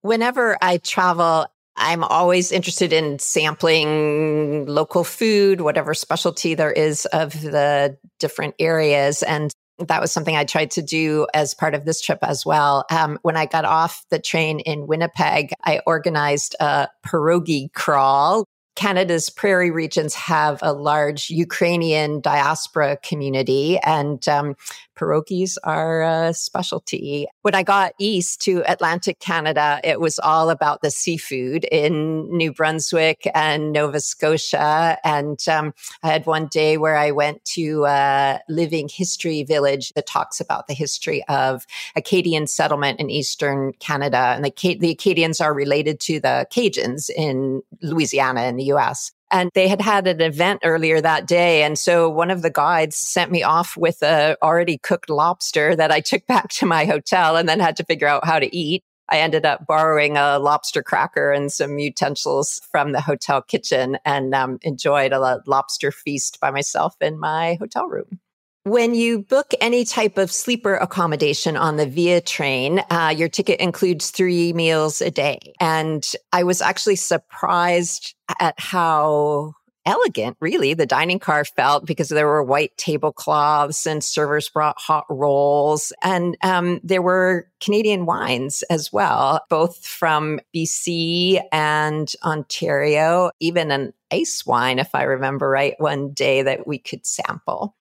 Whenever 0.02 0.58
I 0.60 0.76
travel, 0.76 1.46
I'm 1.76 2.04
always 2.04 2.52
interested 2.52 2.92
in 2.92 3.18
sampling 3.18 4.66
local 4.66 5.04
food, 5.04 5.60
whatever 5.60 5.94
specialty 5.94 6.54
there 6.54 6.72
is 6.72 7.06
of 7.06 7.32
the 7.40 7.96
different 8.18 8.54
areas. 8.58 9.22
And 9.22 9.52
that 9.78 10.00
was 10.00 10.10
something 10.10 10.36
I 10.36 10.44
tried 10.44 10.70
to 10.72 10.82
do 10.82 11.26
as 11.34 11.54
part 11.54 11.74
of 11.74 11.84
this 11.84 12.00
trip 12.00 12.20
as 12.22 12.46
well. 12.46 12.86
Um, 12.90 13.18
when 13.22 13.36
I 13.36 13.46
got 13.46 13.64
off 13.64 14.04
the 14.10 14.18
train 14.18 14.60
in 14.60 14.86
Winnipeg, 14.86 15.52
I 15.64 15.80
organized 15.86 16.56
a 16.60 16.88
pierogi 17.06 17.72
crawl. 17.74 18.44
Canada's 18.74 19.30
prairie 19.30 19.70
regions 19.70 20.14
have 20.14 20.58
a 20.62 20.72
large 20.72 21.30
Ukrainian 21.30 22.20
diaspora 22.20 22.98
community, 23.02 23.78
and 23.78 24.26
um, 24.28 24.54
pierogies 24.96 25.56
are 25.64 26.02
a 26.02 26.34
specialty. 26.34 27.26
When 27.42 27.54
I 27.54 27.62
got 27.62 27.92
east 27.98 28.40
to 28.42 28.62
Atlantic 28.66 29.20
Canada, 29.20 29.80
it 29.84 30.00
was 30.00 30.18
all 30.18 30.50
about 30.50 30.82
the 30.82 30.90
seafood 30.90 31.64
in 31.64 32.34
New 32.36 32.52
Brunswick 32.52 33.30
and 33.34 33.72
Nova 33.72 34.00
Scotia. 34.00 34.98
And 35.04 35.38
um, 35.48 35.74
I 36.02 36.08
had 36.08 36.26
one 36.26 36.48
day 36.48 36.76
where 36.76 36.96
I 36.96 37.10
went 37.10 37.44
to 37.56 37.84
a 37.86 38.40
living 38.48 38.88
history 38.88 39.44
village 39.44 39.92
that 39.94 40.06
talks 40.06 40.40
about 40.40 40.66
the 40.66 40.74
history 40.74 41.22
of 41.28 41.66
Acadian 41.94 42.46
settlement 42.46 43.00
in 43.00 43.10
eastern 43.10 43.72
Canada. 43.80 44.34
And 44.36 44.44
the, 44.44 44.76
the 44.78 44.90
Acadians 44.90 45.40
are 45.40 45.54
related 45.54 46.00
to 46.00 46.20
the 46.20 46.46
Cajuns 46.50 47.10
in 47.10 47.62
Louisiana 47.82 48.44
in 48.44 48.56
the 48.56 48.64
US. 48.72 49.12
And 49.30 49.50
they 49.54 49.68
had 49.68 49.80
had 49.80 50.06
an 50.06 50.20
event 50.20 50.60
earlier 50.64 51.00
that 51.00 51.26
day. 51.26 51.62
And 51.62 51.78
so 51.78 52.08
one 52.08 52.30
of 52.30 52.42
the 52.42 52.50
guides 52.50 52.96
sent 52.96 53.30
me 53.30 53.42
off 53.42 53.76
with 53.76 54.02
a 54.02 54.36
already 54.42 54.78
cooked 54.78 55.10
lobster 55.10 55.74
that 55.74 55.90
I 55.90 56.00
took 56.00 56.26
back 56.28 56.48
to 56.50 56.66
my 56.66 56.84
hotel 56.84 57.36
and 57.36 57.48
then 57.48 57.60
had 57.60 57.76
to 57.76 57.84
figure 57.84 58.08
out 58.08 58.24
how 58.24 58.38
to 58.38 58.54
eat. 58.56 58.82
I 59.08 59.18
ended 59.18 59.46
up 59.46 59.66
borrowing 59.66 60.16
a 60.16 60.38
lobster 60.38 60.82
cracker 60.82 61.30
and 61.30 61.52
some 61.52 61.78
utensils 61.78 62.60
from 62.70 62.90
the 62.90 63.00
hotel 63.00 63.40
kitchen 63.40 63.98
and 64.04 64.34
um, 64.34 64.58
enjoyed 64.62 65.12
a 65.12 65.42
lobster 65.46 65.92
feast 65.92 66.40
by 66.40 66.50
myself 66.50 66.94
in 67.00 67.18
my 67.18 67.56
hotel 67.60 67.86
room. 67.86 68.18
When 68.66 68.96
you 68.96 69.20
book 69.20 69.52
any 69.60 69.84
type 69.84 70.18
of 70.18 70.32
sleeper 70.32 70.74
accommodation 70.74 71.56
on 71.56 71.76
the 71.76 71.86
Via 71.86 72.20
train, 72.20 72.82
uh, 72.90 73.14
your 73.16 73.28
ticket 73.28 73.60
includes 73.60 74.10
three 74.10 74.52
meals 74.52 75.00
a 75.00 75.08
day. 75.08 75.38
And 75.60 76.04
I 76.32 76.42
was 76.42 76.60
actually 76.60 76.96
surprised 76.96 78.16
at 78.40 78.58
how 78.58 79.52
elegant, 79.84 80.36
really, 80.40 80.74
the 80.74 80.84
dining 80.84 81.20
car 81.20 81.44
felt 81.44 81.86
because 81.86 82.08
there 82.08 82.26
were 82.26 82.42
white 82.42 82.76
tablecloths 82.76 83.86
and 83.86 84.02
servers 84.02 84.48
brought 84.48 84.80
hot 84.80 85.04
rolls. 85.08 85.92
And 86.02 86.36
um, 86.42 86.80
there 86.82 87.02
were 87.02 87.48
Canadian 87.60 88.04
wines 88.04 88.64
as 88.68 88.92
well, 88.92 89.42
both 89.48 89.86
from 89.86 90.40
BC 90.52 91.40
and 91.52 92.12
Ontario, 92.24 93.30
even 93.38 93.70
an 93.70 93.92
ice 94.10 94.44
wine, 94.44 94.80
if 94.80 94.92
I 94.92 95.04
remember 95.04 95.48
right, 95.48 95.74
one 95.78 96.12
day 96.14 96.42
that 96.42 96.66
we 96.66 96.78
could 96.78 97.06
sample. 97.06 97.76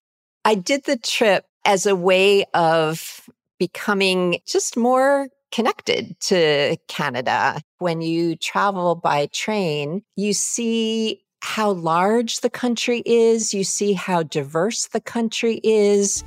I 0.46 0.54
did 0.54 0.84
the 0.84 0.96
trip 0.96 1.44
as 1.64 1.86
a 1.86 1.96
way 1.96 2.44
of 2.54 3.28
becoming 3.58 4.38
just 4.46 4.76
more 4.76 5.26
connected 5.50 6.14
to 6.20 6.76
Canada. 6.86 7.60
When 7.78 8.00
you 8.00 8.36
travel 8.36 8.94
by 8.94 9.26
train, 9.32 10.02
you 10.14 10.32
see 10.32 11.24
how 11.40 11.72
large 11.72 12.42
the 12.42 12.50
country 12.50 13.02
is, 13.04 13.54
you 13.54 13.64
see 13.64 13.94
how 13.94 14.22
diverse 14.22 14.86
the 14.86 15.00
country 15.00 15.60
is. 15.64 16.22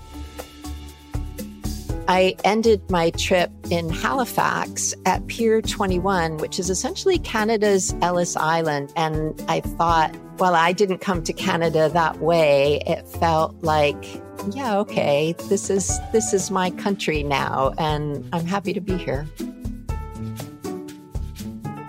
I 2.09 2.35
ended 2.43 2.81
my 2.89 3.11
trip 3.11 3.51
in 3.69 3.87
Halifax 3.87 4.95
at 5.05 5.27
Pier 5.27 5.61
21, 5.61 6.37
which 6.37 6.57
is 6.57 6.71
essentially 6.71 7.19
Canada's 7.19 7.93
Ellis 8.01 8.35
Island. 8.35 8.91
And 8.95 9.39
I 9.47 9.59
thought, 9.59 10.15
well, 10.39 10.55
I 10.55 10.73
didn't 10.73 11.01
come 11.01 11.21
to 11.21 11.33
Canada 11.33 11.87
that 11.89 12.17
way. 12.17 12.81
It 12.87 13.07
felt 13.07 13.61
like, 13.61 14.03
yeah, 14.49 14.79
okay, 14.79 15.35
this 15.49 15.69
is 15.69 15.99
this 16.11 16.33
is 16.33 16.49
my 16.49 16.71
country 16.71 17.21
now, 17.21 17.75
and 17.77 18.27
I'm 18.33 18.47
happy 18.47 18.73
to 18.73 18.81
be 18.81 18.97
here. 18.97 19.27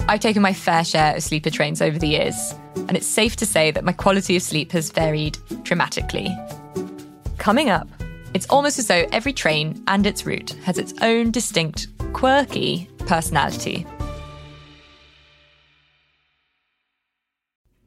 I've 0.06 0.20
taken 0.20 0.42
my 0.42 0.52
fair 0.52 0.85
share 0.85 1.16
of 1.16 1.22
sleeper 1.22 1.48
trains 1.48 1.80
over 1.80 1.98
the 1.98 2.09
years, 2.09 2.54
and 2.76 2.94
it's 2.94 3.06
safe 3.06 3.37
to 3.37 3.46
say 3.46 3.70
that 3.70 3.85
my 3.85 3.92
quality 3.92 4.37
of 4.37 4.42
sleep 4.42 4.72
has 4.72 4.90
varied 4.90 5.38
dramatically. 5.62 6.28
Coming 7.38 7.70
up, 7.70 7.88
it's 8.33 8.47
almost 8.47 8.79
as 8.79 8.87
though 8.87 9.07
every 9.12 9.33
train 9.33 9.83
and 9.87 10.07
its 10.07 10.25
route 10.25 10.51
has 10.64 10.79
its 10.79 10.95
own 11.03 11.31
distinct, 11.31 11.88
quirky 12.12 12.88
personality. 13.01 13.87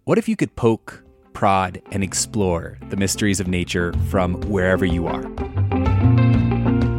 What 0.06 0.18
if 0.18 0.28
you 0.28 0.36
could 0.36 0.54
poke, 0.58 1.02
prod, 1.32 1.82
and 1.92 2.04
explore 2.04 2.78
the 2.90 2.98
mysteries 2.98 3.40
of 3.40 3.48
nature 3.48 3.94
from 4.10 4.42
wherever 4.42 4.84
you 4.84 5.08
are? 5.08 5.24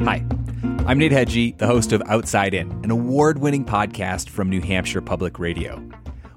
Hi, 0.05 0.25
I'm 0.87 0.99
Nate 0.99 1.13
Hegyi, 1.13 1.59
the 1.59 1.67
host 1.67 1.93
of 1.93 2.03
Outside 2.07 2.55
In, 2.55 2.73
an 2.83 2.91
award 2.91 3.41
winning 3.41 3.67
podcast 3.67 4.31
from 4.31 4.49
New 4.49 4.63
Hampshire 4.63 5.03
Public 5.03 5.39
Radio. 5.39 5.87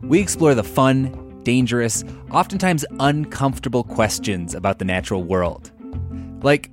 We 0.01 0.19
explore 0.19 0.55
the 0.55 0.63
fun, 0.63 1.41
dangerous, 1.43 2.03
oftentimes 2.31 2.85
uncomfortable 2.99 3.85
questions 3.85 4.53
about 4.53 4.79
the 4.79 4.85
natural 4.85 5.23
world. 5.23 5.71
Like, 6.43 6.69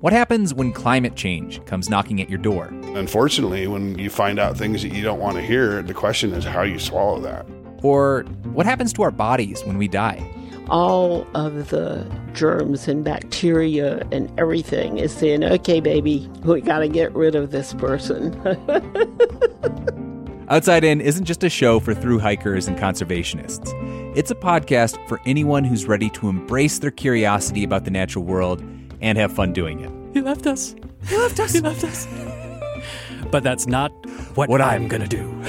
what 0.00 0.14
happens 0.14 0.54
when 0.54 0.72
climate 0.72 1.14
change 1.14 1.62
comes 1.66 1.90
knocking 1.90 2.22
at 2.22 2.30
your 2.30 2.38
door? 2.38 2.68
Unfortunately, 2.94 3.66
when 3.66 3.98
you 3.98 4.08
find 4.08 4.38
out 4.38 4.56
things 4.56 4.82
that 4.82 4.94
you 4.94 5.02
don't 5.02 5.20
want 5.20 5.36
to 5.36 5.42
hear, 5.42 5.82
the 5.82 5.92
question 5.92 6.32
is 6.32 6.42
how 6.42 6.62
you 6.62 6.78
swallow 6.78 7.20
that. 7.20 7.44
Or 7.82 8.22
what 8.52 8.64
happens 8.64 8.94
to 8.94 9.02
our 9.02 9.10
bodies 9.10 9.62
when 9.64 9.76
we 9.76 9.88
die? 9.88 10.26
All 10.68 11.26
of 11.34 11.68
the 11.68 12.10
germs 12.32 12.88
and 12.88 13.04
bacteria 13.04 14.06
and 14.10 14.32
everything 14.40 14.96
is 14.96 15.12
saying, 15.12 15.44
okay, 15.44 15.80
baby, 15.80 16.30
we 16.44 16.62
got 16.62 16.78
to 16.78 16.88
get 16.88 17.14
rid 17.14 17.34
of 17.34 17.50
this 17.50 17.74
person. 17.74 18.34
Outside 20.48 20.82
In 20.82 21.02
isn't 21.02 21.26
just 21.26 21.44
a 21.44 21.50
show 21.50 21.78
for 21.78 21.94
through 21.94 22.20
hikers 22.20 22.68
and 22.68 22.78
conservationists. 22.78 23.70
It's 24.16 24.30
a 24.30 24.34
podcast 24.34 24.96
for 25.08 25.20
anyone 25.26 25.62
who's 25.62 25.86
ready 25.86 26.08
to 26.10 26.28
embrace 26.28 26.78
their 26.78 26.90
curiosity 26.90 27.64
about 27.64 27.84
the 27.84 27.90
natural 27.90 28.24
world 28.24 28.62
and 29.00 29.18
have 29.18 29.32
fun 29.32 29.52
doing 29.52 29.80
it. 29.80 29.90
He 30.14 30.20
left 30.20 30.46
us. 30.46 30.74
He 31.06 31.16
left 31.16 31.40
us. 31.40 31.52
He 31.52 31.60
left 31.60 31.84
us. 31.84 32.06
but 33.30 33.42
that's 33.42 33.66
not 33.66 33.90
what, 34.36 34.48
what 34.48 34.60
I'm 34.60 34.88
going 34.88 35.02
to 35.02 35.08
do. 35.08 35.44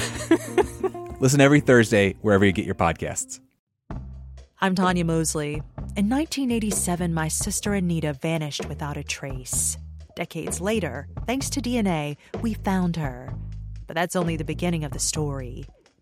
Listen 1.19 1.41
every 1.41 1.59
Thursday 1.59 2.15
wherever 2.21 2.45
you 2.45 2.51
get 2.51 2.65
your 2.65 2.75
podcasts. 2.75 3.39
I'm 4.59 4.75
Tanya 4.75 5.05
Mosley. 5.05 5.63
In 5.95 6.07
1987, 6.07 7.13
my 7.13 7.27
sister 7.27 7.73
Anita 7.73 8.13
vanished 8.13 8.65
without 8.67 8.95
a 8.95 9.03
trace. 9.03 9.77
Decades 10.15 10.61
later, 10.61 11.07
thanks 11.25 11.49
to 11.49 11.61
DNA, 11.61 12.15
we 12.41 12.53
found 12.53 12.95
her. 12.95 13.33
But 13.87 13.95
that's 13.95 14.15
only 14.15 14.37
the 14.37 14.43
beginning 14.43 14.83
of 14.83 14.91
the 14.91 14.99
story. 14.99 15.65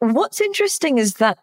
What's 0.00 0.40
interesting 0.40 0.96
is 0.98 1.14
that 1.14 1.38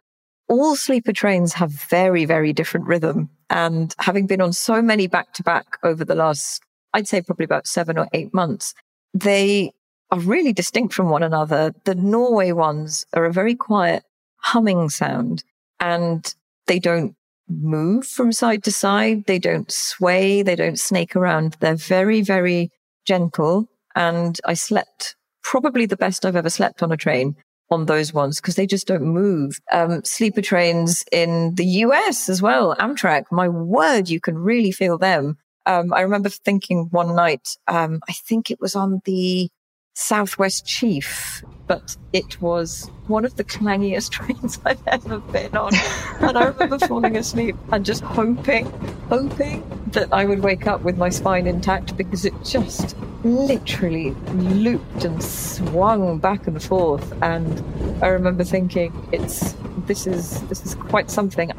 all 0.50 0.76
sleeper 0.76 1.14
trains 1.14 1.54
have 1.54 1.72
very, 1.72 2.26
very 2.26 2.54
different 2.54 2.88
rhythm. 2.88 3.30
And 3.50 3.94
having 4.00 4.26
been 4.26 4.42
on 4.42 4.52
so 4.52 4.82
many 4.82 5.08
back 5.08 5.34
to 5.34 5.44
back 5.44 5.78
over 5.84 6.04
the 6.04 6.16
last, 6.16 6.64
I'd 6.94 7.08
say 7.08 7.22
probably 7.22 7.46
about 7.46 7.68
seven 7.68 7.98
or 7.98 8.08
eight 8.14 8.34
months, 8.34 8.74
they 9.14 9.72
are 10.12 10.20
really 10.20 10.54
distinct 10.54 10.94
from 10.94 11.10
one 11.10 11.24
another. 11.24 11.74
The 11.86 11.96
Norway 11.96 12.52
ones 12.52 13.06
are 13.14 13.26
a 13.26 13.34
very 13.34 13.56
quiet 13.56 14.04
humming 14.38 14.90
sound 14.90 15.44
and 15.80 16.34
they 16.66 16.80
don't 16.80 17.16
move 17.48 18.08
from 18.08 18.32
side 18.32 18.64
to 18.64 18.72
side. 18.72 19.26
They 19.26 19.40
don't 19.40 19.72
sway. 19.72 20.42
They 20.42 20.56
don't 20.56 20.80
snake 20.80 21.16
around. 21.16 21.58
They're 21.60 21.76
very, 21.76 22.22
very 22.22 22.72
gentle. 23.06 23.68
And 23.96 24.40
I 24.46 24.56
slept 24.56 25.16
probably 25.44 25.86
the 25.86 25.96
best 25.96 26.26
I've 26.26 26.36
ever 26.36 26.50
slept 26.50 26.82
on 26.82 26.92
a 26.92 26.98
train 26.98 27.36
on 27.70 27.86
those 27.86 28.14
ones 28.14 28.40
because 28.40 28.56
they 28.56 28.68
just 28.68 28.88
don't 28.88 29.04
move. 29.04 29.60
Um, 29.72 30.04
sleeper 30.04 30.42
trains 30.42 31.04
in 31.12 31.56
the 31.56 31.66
US 31.66 32.30
as 32.30 32.42
well, 32.42 32.76
Amtrak, 32.76 33.26
my 33.32 33.48
word, 33.50 34.10
you 34.10 34.20
can 34.20 34.38
really 34.38 34.72
feel 34.72 34.98
them. 34.98 35.38
Um, 35.66 35.94
I 35.94 36.02
remember 36.02 36.30
thinking 36.30 36.88
one 36.92 37.16
night, 37.16 37.58
um, 37.68 38.00
I 38.08 38.14
think 38.14 38.50
it 38.50 38.62
was 38.62 38.76
on 38.76 39.02
the 39.04 39.50
Southwest 39.96 40.66
Chief, 40.66 41.44
but 41.66 41.98
it 42.14 42.40
was 42.40 42.90
one 43.08 43.26
of 43.26 43.36
the 43.36 43.44
clangiest 43.44 44.12
trains 44.12 44.60
I've 44.64 44.82
ever 44.88 45.20
been 45.20 45.58
on. 45.58 45.74
and 46.22 46.38
I 46.38 46.46
remember 46.46 46.80
falling 46.80 47.18
asleep 47.18 47.56
and 47.72 47.84
just 47.84 48.04
hoping, 48.04 48.68
hoping 49.10 49.64
that 49.88 50.14
I 50.14 50.26
would 50.26 50.44
wake 50.44 50.68
up 50.68 50.84
with 50.84 50.98
my 50.98 51.10
spine 51.10 51.48
intact 51.48 51.98
because 51.98 52.26
it 52.26 52.34
just 52.46 52.96
literally 53.28 54.12
looped 54.34 55.04
and 55.06 55.24
swung 55.24 56.20
back 56.20 56.48
and 56.48 56.62
forth. 56.62 57.14
And 57.22 57.64
I 58.04 58.08
remember 58.08 58.44
thinking, 58.44 58.94
it's 59.12 59.56
this 59.86 60.08
is 60.08 60.42
this 60.48 60.66
is 60.66 60.76
quite 60.76 61.12
something. 61.12 61.52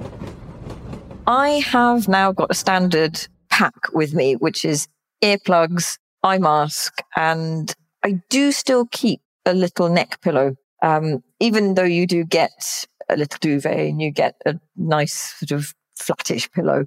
I 1.26 1.62
have 1.66 2.08
now 2.08 2.32
got 2.32 2.50
a 2.50 2.54
standard 2.54 3.26
pack 3.50 3.92
with 3.92 4.14
me, 4.14 4.34
which 4.34 4.64
is 4.64 4.88
earplugs, 5.22 5.98
eye 6.22 6.38
mask, 6.38 6.94
and 7.16 7.74
I 8.04 8.20
do 8.30 8.52
still 8.52 8.86
keep 8.86 9.20
a 9.44 9.54
little 9.54 9.88
neck 9.88 10.20
pillow. 10.22 10.56
Um, 10.82 11.22
even 11.40 11.74
though 11.74 11.82
you 11.82 12.06
do 12.06 12.24
get 12.24 12.86
a 13.08 13.16
little 13.16 13.38
duvet 13.40 13.78
and 13.78 14.00
you 14.00 14.10
get 14.10 14.36
a 14.46 14.58
nice 14.76 15.34
sort 15.38 15.52
of 15.52 15.74
flattish 15.96 16.50
pillow, 16.52 16.86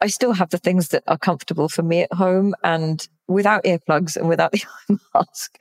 I 0.00 0.08
still 0.08 0.32
have 0.32 0.50
the 0.50 0.58
things 0.58 0.88
that 0.88 1.04
are 1.06 1.18
comfortable 1.18 1.68
for 1.68 1.82
me 1.82 2.02
at 2.02 2.12
home 2.12 2.54
and 2.62 3.06
without 3.28 3.64
earplugs 3.64 4.16
and 4.16 4.28
without 4.28 4.52
the 4.52 4.62
eye 4.90 4.96
mask. 5.14 5.56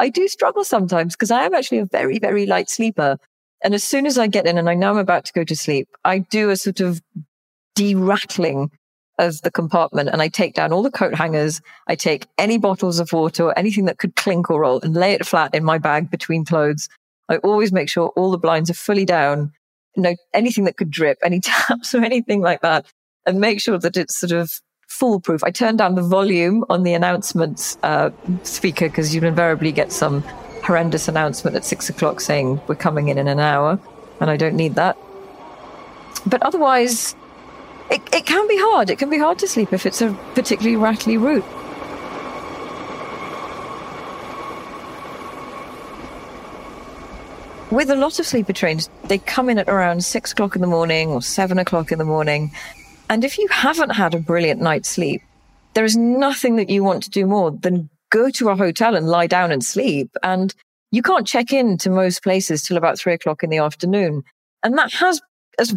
I 0.00 0.08
do 0.08 0.28
struggle 0.28 0.64
sometimes 0.64 1.14
because 1.14 1.30
I 1.30 1.44
am 1.44 1.54
actually 1.54 1.78
a 1.78 1.86
very, 1.86 2.18
very 2.18 2.46
light 2.46 2.68
sleeper. 2.68 3.18
And 3.62 3.74
as 3.74 3.84
soon 3.84 4.06
as 4.06 4.18
I 4.18 4.26
get 4.26 4.46
in 4.46 4.58
and 4.58 4.68
I 4.68 4.74
know 4.74 4.90
I'm 4.90 4.98
about 4.98 5.24
to 5.26 5.32
go 5.32 5.44
to 5.44 5.56
sleep, 5.56 5.88
I 6.04 6.18
do 6.18 6.50
a 6.50 6.56
sort 6.56 6.80
of 6.80 7.00
de-rattling 7.74 8.70
of 9.18 9.40
the 9.42 9.50
compartment 9.50 10.10
and 10.10 10.20
I 10.20 10.28
take 10.28 10.54
down 10.54 10.72
all 10.72 10.82
the 10.82 10.90
coat 10.90 11.14
hangers. 11.14 11.62
I 11.86 11.94
take 11.94 12.26
any 12.36 12.58
bottles 12.58 12.98
of 12.98 13.12
water 13.12 13.44
or 13.44 13.58
anything 13.58 13.86
that 13.86 13.98
could 13.98 14.14
clink 14.14 14.50
or 14.50 14.60
roll 14.60 14.80
and 14.82 14.94
lay 14.94 15.12
it 15.12 15.26
flat 15.26 15.54
in 15.54 15.64
my 15.64 15.78
bag 15.78 16.10
between 16.10 16.44
clothes. 16.44 16.88
I 17.28 17.38
always 17.38 17.72
make 17.72 17.88
sure 17.88 18.08
all 18.08 18.30
the 18.30 18.38
blinds 18.38 18.68
are 18.68 18.74
fully 18.74 19.06
down. 19.06 19.52
No, 19.96 20.14
anything 20.34 20.64
that 20.64 20.76
could 20.76 20.90
drip, 20.90 21.16
any 21.24 21.40
taps 21.44 21.94
or 21.94 22.04
anything 22.04 22.42
like 22.42 22.60
that 22.60 22.86
and 23.26 23.40
make 23.40 23.60
sure 23.60 23.78
that 23.78 23.96
it's 23.96 24.16
sort 24.16 24.32
of 24.32 24.60
foolproof. 24.88 25.42
I 25.44 25.50
turn 25.50 25.76
down 25.76 25.94
the 25.94 26.02
volume 26.02 26.64
on 26.70 26.84
the 26.84 26.94
announcements 26.94 27.76
uh, 27.82 28.10
speaker 28.44 28.88
because 28.88 29.14
you 29.14 29.20
invariably 29.22 29.72
get 29.72 29.92
some 29.92 30.22
horrendous 30.62 31.08
announcement 31.08 31.56
at 31.56 31.64
six 31.64 31.88
o'clock 31.88 32.20
saying 32.20 32.60
we're 32.66 32.74
coming 32.76 33.08
in 33.08 33.18
in 33.18 33.28
an 33.28 33.40
hour, 33.40 33.78
and 34.20 34.30
I 34.30 34.36
don't 34.36 34.56
need 34.56 34.74
that. 34.76 34.96
But 36.26 36.42
otherwise, 36.42 37.14
it, 37.90 38.02
it 38.12 38.26
can 38.26 38.48
be 38.48 38.56
hard. 38.58 38.90
It 38.90 38.98
can 38.98 39.10
be 39.10 39.18
hard 39.18 39.38
to 39.40 39.48
sleep 39.48 39.72
if 39.72 39.86
it's 39.86 40.00
a 40.00 40.12
particularly 40.34 40.76
rattly 40.76 41.16
route. 41.16 41.44
With 47.70 47.90
a 47.90 47.96
lot 47.96 48.18
of 48.18 48.26
sleeper 48.26 48.52
trains, 48.52 48.88
they 49.04 49.18
come 49.18 49.50
in 49.50 49.58
at 49.58 49.68
around 49.68 50.04
six 50.04 50.32
o'clock 50.32 50.54
in 50.54 50.62
the 50.62 50.68
morning 50.68 51.10
or 51.10 51.20
seven 51.20 51.58
o'clock 51.58 51.92
in 51.92 51.98
the 51.98 52.04
morning, 52.04 52.52
and 53.08 53.24
if 53.24 53.38
you 53.38 53.46
haven't 53.48 53.90
had 53.90 54.14
a 54.14 54.18
brilliant 54.18 54.60
night's 54.60 54.88
sleep, 54.88 55.22
there 55.74 55.84
is 55.84 55.96
nothing 55.96 56.56
that 56.56 56.70
you 56.70 56.82
want 56.82 57.02
to 57.04 57.10
do 57.10 57.26
more 57.26 57.50
than 57.50 57.88
go 58.10 58.30
to 58.30 58.48
a 58.48 58.56
hotel 58.56 58.94
and 58.94 59.08
lie 59.08 59.26
down 59.26 59.52
and 59.52 59.64
sleep. 59.64 60.10
And 60.22 60.54
you 60.90 61.02
can't 61.02 61.26
check 61.26 61.52
in 61.52 61.76
to 61.78 61.90
most 61.90 62.22
places 62.22 62.62
till 62.62 62.76
about 62.76 62.98
three 62.98 63.12
o'clock 63.12 63.42
in 63.42 63.50
the 63.50 63.58
afternoon. 63.58 64.22
And 64.62 64.76
that 64.78 64.92
has, 64.94 65.20
as 65.58 65.74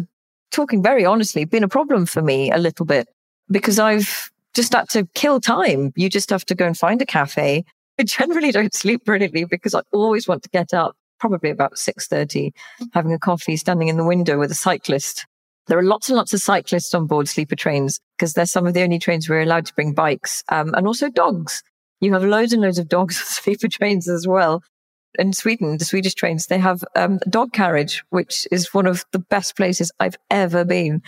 talking 0.50 0.82
very 0.82 1.04
honestly, 1.04 1.44
been 1.44 1.64
a 1.64 1.68
problem 1.68 2.06
for 2.06 2.22
me 2.22 2.50
a 2.50 2.58
little 2.58 2.86
bit 2.86 3.08
because 3.50 3.78
I've 3.78 4.30
just 4.54 4.72
had 4.72 4.88
to 4.90 5.06
kill 5.14 5.40
time. 5.40 5.92
You 5.96 6.08
just 6.08 6.30
have 6.30 6.44
to 6.46 6.54
go 6.54 6.66
and 6.66 6.76
find 6.76 7.00
a 7.02 7.06
cafe. 7.06 7.64
I 7.98 8.02
generally 8.04 8.52
don't 8.52 8.74
sleep 8.74 9.04
brilliantly 9.04 9.44
because 9.44 9.74
I 9.74 9.82
always 9.92 10.26
want 10.26 10.42
to 10.44 10.48
get 10.48 10.72
up 10.72 10.96
probably 11.18 11.50
about 11.50 11.74
6.30 11.74 12.52
having 12.94 13.12
a 13.12 13.18
coffee 13.18 13.56
standing 13.56 13.88
in 13.88 13.98
the 13.98 14.04
window 14.04 14.38
with 14.38 14.50
a 14.50 14.54
cyclist 14.54 15.26
there 15.70 15.78
are 15.78 15.84
lots 15.84 16.08
and 16.08 16.16
lots 16.16 16.34
of 16.34 16.40
cyclists 16.40 16.92
on 16.94 17.06
board 17.06 17.28
sleeper 17.28 17.54
trains 17.54 18.00
because 18.18 18.34
they're 18.34 18.44
some 18.44 18.66
of 18.66 18.74
the 18.74 18.82
only 18.82 18.98
trains 18.98 19.28
we're 19.28 19.40
allowed 19.40 19.66
to 19.66 19.74
bring 19.74 19.94
bikes 19.94 20.42
um, 20.48 20.74
and 20.74 20.84
also 20.86 21.08
dogs. 21.08 21.62
You 22.00 22.12
have 22.12 22.24
loads 22.24 22.52
and 22.52 22.60
loads 22.60 22.78
of 22.78 22.88
dogs 22.88 23.18
on 23.20 23.24
sleeper 23.24 23.68
trains 23.68 24.08
as 24.08 24.26
well. 24.26 24.62
In 25.18 25.32
Sweden, 25.32 25.78
the 25.78 25.84
Swedish 25.84 26.14
trains, 26.14 26.46
they 26.46 26.58
have 26.58 26.84
um, 26.96 27.18
a 27.24 27.28
dog 27.30 27.52
carriage, 27.52 28.04
which 28.10 28.48
is 28.50 28.72
one 28.74 28.86
of 28.86 29.04
the 29.12 29.18
best 29.18 29.56
places 29.56 29.90
I've 29.98 30.16
ever 30.30 30.64
been. 30.64 31.02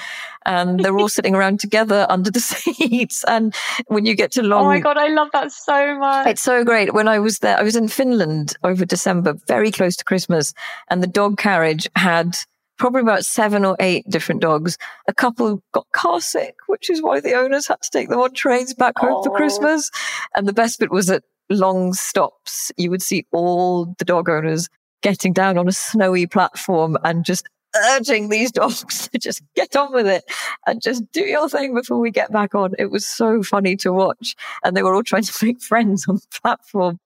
And 0.44 0.80
they're 0.80 0.96
all 0.98 1.08
sitting 1.08 1.34
around 1.34 1.60
together 1.60 2.06
under 2.10 2.30
the 2.30 2.40
seats. 2.40 3.24
And 3.24 3.54
when 3.86 4.06
you 4.06 4.14
get 4.14 4.32
to 4.32 4.42
long. 4.42 4.64
Oh 4.64 4.68
my 4.68 4.80
God, 4.80 4.96
I 4.96 5.08
love 5.08 5.28
that 5.32 5.50
so 5.52 5.98
much. 5.98 6.26
It's 6.26 6.42
so 6.42 6.64
great. 6.64 6.94
When 6.94 7.08
I 7.08 7.18
was 7.18 7.40
there, 7.40 7.56
I 7.58 7.62
was 7.62 7.76
in 7.76 7.88
Finland 7.88 8.56
over 8.62 8.84
December, 8.84 9.34
very 9.46 9.72
close 9.72 9.96
to 9.96 10.04
Christmas, 10.04 10.52
and 10.88 11.02
the 11.02 11.08
dog 11.08 11.38
carriage 11.38 11.88
had 11.94 12.36
probably 12.78 13.02
about 13.02 13.24
seven 13.24 13.64
or 13.64 13.76
eight 13.80 14.04
different 14.08 14.40
dogs. 14.40 14.78
A 15.08 15.14
couple 15.14 15.62
got 15.72 15.86
car 15.92 16.20
sick, 16.20 16.56
which 16.66 16.90
is 16.90 17.02
why 17.02 17.20
the 17.20 17.34
owners 17.34 17.66
had 17.66 17.80
to 17.82 17.90
take 17.90 18.08
them 18.08 18.20
on 18.20 18.32
trains 18.34 18.74
back 18.74 18.98
home 18.98 19.14
oh. 19.16 19.22
for 19.22 19.36
Christmas. 19.36 19.90
And 20.34 20.46
the 20.46 20.52
best 20.52 20.80
bit 20.80 20.90
was 20.90 21.10
at 21.10 21.22
long 21.50 21.92
stops, 21.92 22.72
you 22.76 22.90
would 22.90 23.02
see 23.02 23.26
all 23.32 23.94
the 23.98 24.04
dog 24.04 24.28
owners 24.28 24.68
getting 25.02 25.32
down 25.32 25.58
on 25.58 25.68
a 25.68 25.72
snowy 25.72 26.26
platform 26.26 26.96
and 27.04 27.24
just 27.24 27.46
urging 27.90 28.28
these 28.28 28.52
dogs 28.52 29.08
to 29.08 29.18
just 29.18 29.42
get 29.54 29.76
on 29.76 29.92
with 29.92 30.06
it 30.06 30.24
and 30.66 30.82
just 30.82 31.10
do 31.12 31.22
your 31.22 31.48
thing 31.48 31.74
before 31.74 31.98
we 31.98 32.10
get 32.10 32.32
back 32.32 32.54
on. 32.54 32.72
It 32.78 32.90
was 32.90 33.06
so 33.06 33.42
funny 33.42 33.76
to 33.76 33.92
watch. 33.92 34.34
And 34.64 34.76
they 34.76 34.82
were 34.82 34.94
all 34.94 35.02
trying 35.02 35.24
to 35.24 35.46
make 35.46 35.62
friends 35.72 36.06
on 36.08 36.16
the 36.16 36.40
platform. 36.40 36.98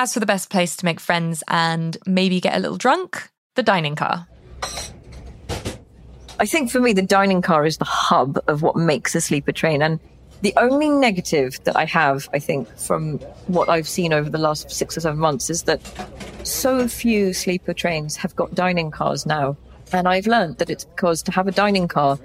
As 0.00 0.14
for 0.14 0.20
the 0.20 0.26
best 0.26 0.48
place 0.48 0.76
to 0.76 0.84
make 0.84 1.00
friends 1.00 1.42
and 1.48 1.96
maybe 2.06 2.40
get 2.40 2.54
a 2.54 2.60
little 2.60 2.76
drunk, 2.76 3.30
the 3.56 3.64
dining 3.64 3.96
car. 3.96 4.28
I 6.38 6.46
think 6.46 6.70
for 6.70 6.78
me, 6.78 6.92
the 6.92 7.02
dining 7.02 7.42
car 7.42 7.66
is 7.66 7.78
the 7.78 7.84
hub 7.84 8.38
of 8.46 8.62
what 8.62 8.76
makes 8.76 9.16
a 9.16 9.20
sleeper 9.20 9.50
train. 9.50 9.82
And 9.82 9.98
the 10.42 10.54
only 10.56 10.88
negative 10.88 11.58
that 11.64 11.76
I 11.76 11.84
have, 11.86 12.28
I 12.32 12.38
think, 12.38 12.68
from 12.78 13.18
what 13.48 13.68
I've 13.68 13.88
seen 13.88 14.12
over 14.12 14.30
the 14.30 14.38
last 14.38 14.70
six 14.70 14.96
or 14.96 15.00
seven 15.00 15.18
months 15.18 15.50
is 15.50 15.64
that 15.64 15.80
so 16.44 16.86
few 16.86 17.32
sleeper 17.32 17.74
trains 17.74 18.14
have 18.14 18.36
got 18.36 18.54
dining 18.54 18.92
cars 18.92 19.26
now. 19.26 19.56
And 19.92 20.06
I've 20.06 20.28
learned 20.28 20.58
that 20.58 20.70
it's 20.70 20.84
because 20.84 21.24
to 21.24 21.32
have 21.32 21.48
a 21.48 21.52
dining 21.52 21.88
car, 21.88 22.20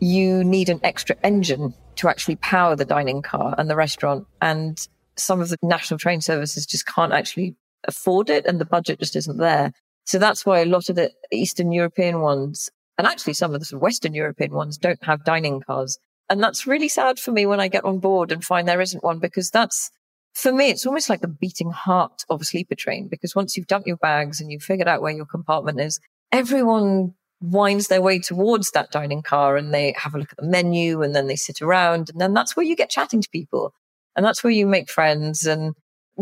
you 0.00 0.42
need 0.42 0.68
an 0.68 0.80
extra 0.82 1.14
engine 1.22 1.74
to 1.94 2.08
actually 2.08 2.36
power 2.36 2.74
the 2.74 2.84
dining 2.84 3.22
car 3.22 3.54
and 3.56 3.70
the 3.70 3.76
restaurant. 3.76 4.26
And 4.42 4.84
some 5.16 5.40
of 5.40 5.48
the 5.48 5.58
national 5.62 5.98
train 5.98 6.20
services 6.20 6.66
just 6.66 6.86
can't 6.86 7.12
actually 7.12 7.56
afford 7.86 8.30
it 8.30 8.46
and 8.46 8.60
the 8.60 8.64
budget 8.64 8.98
just 8.98 9.16
isn't 9.16 9.38
there. 9.38 9.72
So 10.06 10.18
that's 10.18 10.44
why 10.44 10.60
a 10.60 10.66
lot 10.66 10.88
of 10.88 10.96
the 10.96 11.12
Eastern 11.32 11.72
European 11.72 12.20
ones 12.20 12.70
and 12.98 13.06
actually 13.06 13.34
some 13.34 13.54
of 13.54 13.66
the 13.66 13.78
Western 13.78 14.14
European 14.14 14.52
ones 14.52 14.78
don't 14.78 15.02
have 15.04 15.24
dining 15.24 15.60
cars. 15.60 15.98
And 16.30 16.42
that's 16.42 16.66
really 16.66 16.88
sad 16.88 17.18
for 17.18 17.32
me 17.32 17.46
when 17.46 17.60
I 17.60 17.68
get 17.68 17.84
on 17.84 17.98
board 17.98 18.32
and 18.32 18.44
find 18.44 18.66
there 18.66 18.80
isn't 18.80 19.04
one 19.04 19.18
because 19.18 19.50
that's 19.50 19.90
for 20.34 20.52
me, 20.52 20.70
it's 20.70 20.84
almost 20.84 21.08
like 21.08 21.20
the 21.20 21.28
beating 21.28 21.70
heart 21.70 22.24
of 22.28 22.40
a 22.40 22.44
sleeper 22.44 22.74
train 22.74 23.08
because 23.08 23.36
once 23.36 23.56
you've 23.56 23.68
dumped 23.68 23.86
your 23.86 23.96
bags 23.96 24.40
and 24.40 24.50
you've 24.50 24.62
figured 24.62 24.88
out 24.88 25.00
where 25.00 25.12
your 25.12 25.26
compartment 25.26 25.80
is, 25.80 26.00
everyone 26.32 27.14
winds 27.40 27.88
their 27.88 28.02
way 28.02 28.18
towards 28.18 28.70
that 28.72 28.90
dining 28.90 29.22
car 29.22 29.56
and 29.56 29.72
they 29.72 29.94
have 29.96 30.14
a 30.14 30.18
look 30.18 30.32
at 30.32 30.38
the 30.38 30.46
menu 30.46 31.02
and 31.02 31.14
then 31.14 31.28
they 31.28 31.36
sit 31.36 31.62
around 31.62 32.10
and 32.10 32.20
then 32.20 32.34
that's 32.34 32.56
where 32.56 32.66
you 32.66 32.74
get 32.74 32.90
chatting 32.90 33.22
to 33.22 33.28
people. 33.30 33.72
And 34.16 34.24
that's 34.24 34.44
where 34.44 34.52
you 34.52 34.66
make 34.66 34.90
friends 34.90 35.46
and 35.46 35.74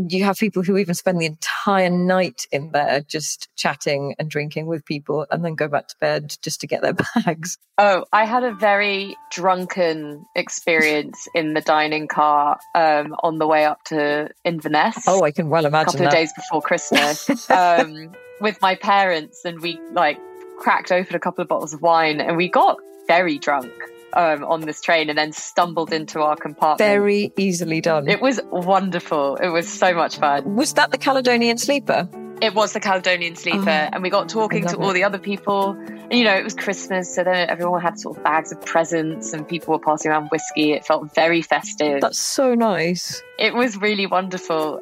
you 0.09 0.25
have 0.25 0.39
people 0.39 0.63
who 0.63 0.79
even 0.79 0.95
spend 0.95 1.21
the 1.21 1.27
entire 1.27 1.91
night 1.91 2.47
in 2.51 2.71
there 2.73 3.03
just 3.03 3.49
chatting 3.57 4.15
and 4.19 4.31
drinking 4.31 4.67
with 4.67 4.85
people 4.87 5.27
and 5.31 5.45
then 5.45 5.55
go 5.55 5.69
back 5.69 5.89
to 5.89 5.97
bed 6.01 6.35
just 6.43 6.61
to 6.63 6.67
get 6.67 6.81
their 6.83 6.95
bags. 7.25 7.59
Oh, 7.77 8.07
I 8.13 8.25
had 8.25 8.43
a 8.43 8.55
very 8.55 9.17
drunken 9.31 10.25
experience 10.35 11.29
in 11.35 11.53
the 11.55 11.61
dining 11.61 12.09
car 12.09 12.59
um, 12.75 13.15
on 13.23 13.39
the 13.39 13.47
way 13.47 13.65
up 13.65 13.85
to 13.87 14.31
Inverness. 14.45 15.05
Oh, 15.07 15.25
I 15.25 15.31
can 15.31 15.51
well 15.51 15.67
imagine. 15.67 15.89
A 15.89 15.93
couple 15.93 15.99
that. 16.01 16.07
of 16.07 16.13
days 16.13 16.33
before 16.35 16.63
Christmas 16.63 17.51
um, 17.51 18.13
with 18.41 18.61
my 18.63 18.75
parents, 18.77 19.45
and 19.45 19.61
we 19.61 19.79
like 19.93 20.19
cracked 20.59 20.93
open 20.93 21.17
a 21.17 21.21
couple 21.21 21.43
of 21.43 21.49
bottles 21.49 21.75
of 21.75 21.83
wine 21.83 22.21
and 22.21 22.37
we 22.37 22.49
got 22.49 22.79
very 23.09 23.37
drunk 23.37 23.73
um, 24.15 24.45
on 24.45 24.63
this 24.63 24.81
train 24.81 25.09
and 25.09 25.19
then 25.19 25.33
stumbled 25.33 25.93
into 25.93 26.21
our 26.21 26.37
compartment. 26.37 26.79
Very 26.79 27.33
easily 27.37 27.81
done. 27.81 28.09
It 28.09 28.21
was 28.21 28.41
wonderful. 28.51 29.37
It 29.37 29.49
was 29.49 29.69
so 29.69 29.95
much 29.95 30.19
fun. 30.19 30.57
Was 30.57 30.75
that 30.75 30.91
the 30.91 30.99
Caledonian 30.99 31.59
Sleeper? 31.59 32.09
It 32.41 32.55
was 32.55 32.73
the 32.73 32.81
Caledonian 32.81 33.37
Sleeper, 33.37 33.71
oh, 33.71 33.89
and 33.93 34.03
we 34.03 34.11
got 34.11 34.29
talking 34.29 34.67
to 34.67 34.75
it. 34.75 34.81
all 34.81 34.93
the 34.93 35.05
other 35.05 35.19
people. 35.19 35.71
And, 35.71 36.13
you 36.13 36.25
know, 36.25 36.35
it 36.35 36.43
was 36.43 36.55
Christmas, 36.55 37.15
so 37.15 37.23
then 37.23 37.49
everyone 37.49 37.81
had 37.81 38.01
sort 38.01 38.17
of 38.17 38.25
bags 38.25 38.51
of 38.51 38.61
presents, 38.63 39.33
and 39.33 39.47
people 39.47 39.73
were 39.73 39.79
passing 39.79 40.11
around 40.11 40.27
whiskey. 40.29 40.73
It 40.73 40.85
felt 40.85 41.15
very 41.15 41.41
festive. 41.41 42.01
That's 42.01 42.19
so 42.19 42.57
nice. 42.57 43.23
It 43.39 43.55
was 43.55 43.77
really 43.77 44.07
wonderful. 44.07 44.81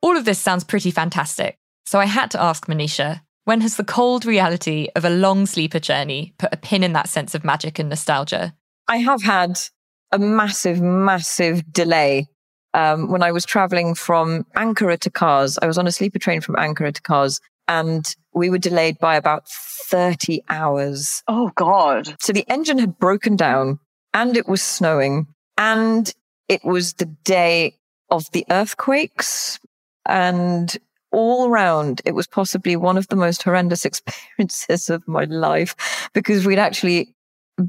All 0.00 0.16
of 0.16 0.24
this 0.24 0.38
sounds 0.38 0.64
pretty 0.64 0.90
fantastic. 0.90 1.58
So 1.84 2.00
I 2.00 2.06
had 2.06 2.30
to 2.30 2.40
ask 2.42 2.66
Monisha 2.66 3.20
when 3.44 3.60
has 3.60 3.76
the 3.76 3.84
cold 3.84 4.24
reality 4.24 4.88
of 4.94 5.04
a 5.04 5.10
long 5.10 5.46
sleeper 5.46 5.80
journey 5.80 6.34
put 6.38 6.52
a 6.52 6.56
pin 6.56 6.82
in 6.82 6.92
that 6.92 7.08
sense 7.08 7.34
of 7.34 7.44
magic 7.44 7.78
and 7.78 7.88
nostalgia? 7.88 8.54
I 8.88 8.98
have 8.98 9.22
had 9.22 9.58
a 10.12 10.18
massive, 10.18 10.80
massive 10.80 11.72
delay. 11.72 12.28
Um, 12.74 13.10
when 13.10 13.22
I 13.22 13.32
was 13.32 13.44
traveling 13.44 13.94
from 13.94 14.44
Ankara 14.56 14.98
to 15.00 15.10
Kars, 15.10 15.58
I 15.60 15.66
was 15.66 15.78
on 15.78 15.86
a 15.86 15.92
sleeper 15.92 16.18
train 16.18 16.40
from 16.40 16.56
Ankara 16.56 16.94
to 16.94 17.02
Kars 17.02 17.40
and 17.68 18.14
we 18.34 18.50
were 18.50 18.58
delayed 18.58 18.98
by 18.98 19.16
about 19.16 19.48
30 19.48 20.42
hours. 20.48 21.22
Oh, 21.28 21.50
God. 21.54 22.16
So 22.20 22.32
the 22.32 22.46
engine 22.48 22.78
had 22.78 22.98
broken 22.98 23.36
down 23.36 23.78
and 24.14 24.36
it 24.36 24.48
was 24.48 24.62
snowing 24.62 25.26
and 25.58 26.12
it 26.48 26.64
was 26.64 26.94
the 26.94 27.06
day 27.06 27.76
of 28.10 28.30
the 28.32 28.44
earthquakes 28.50 29.58
and 30.06 30.76
all 31.12 31.50
round, 31.50 32.02
it 32.04 32.12
was 32.12 32.26
possibly 32.26 32.76
one 32.76 32.96
of 32.96 33.08
the 33.08 33.16
most 33.16 33.42
horrendous 33.42 33.84
experiences 33.84 34.90
of 34.90 35.06
my 35.06 35.24
life 35.24 36.10
because 36.12 36.46
we'd 36.46 36.58
actually 36.58 37.14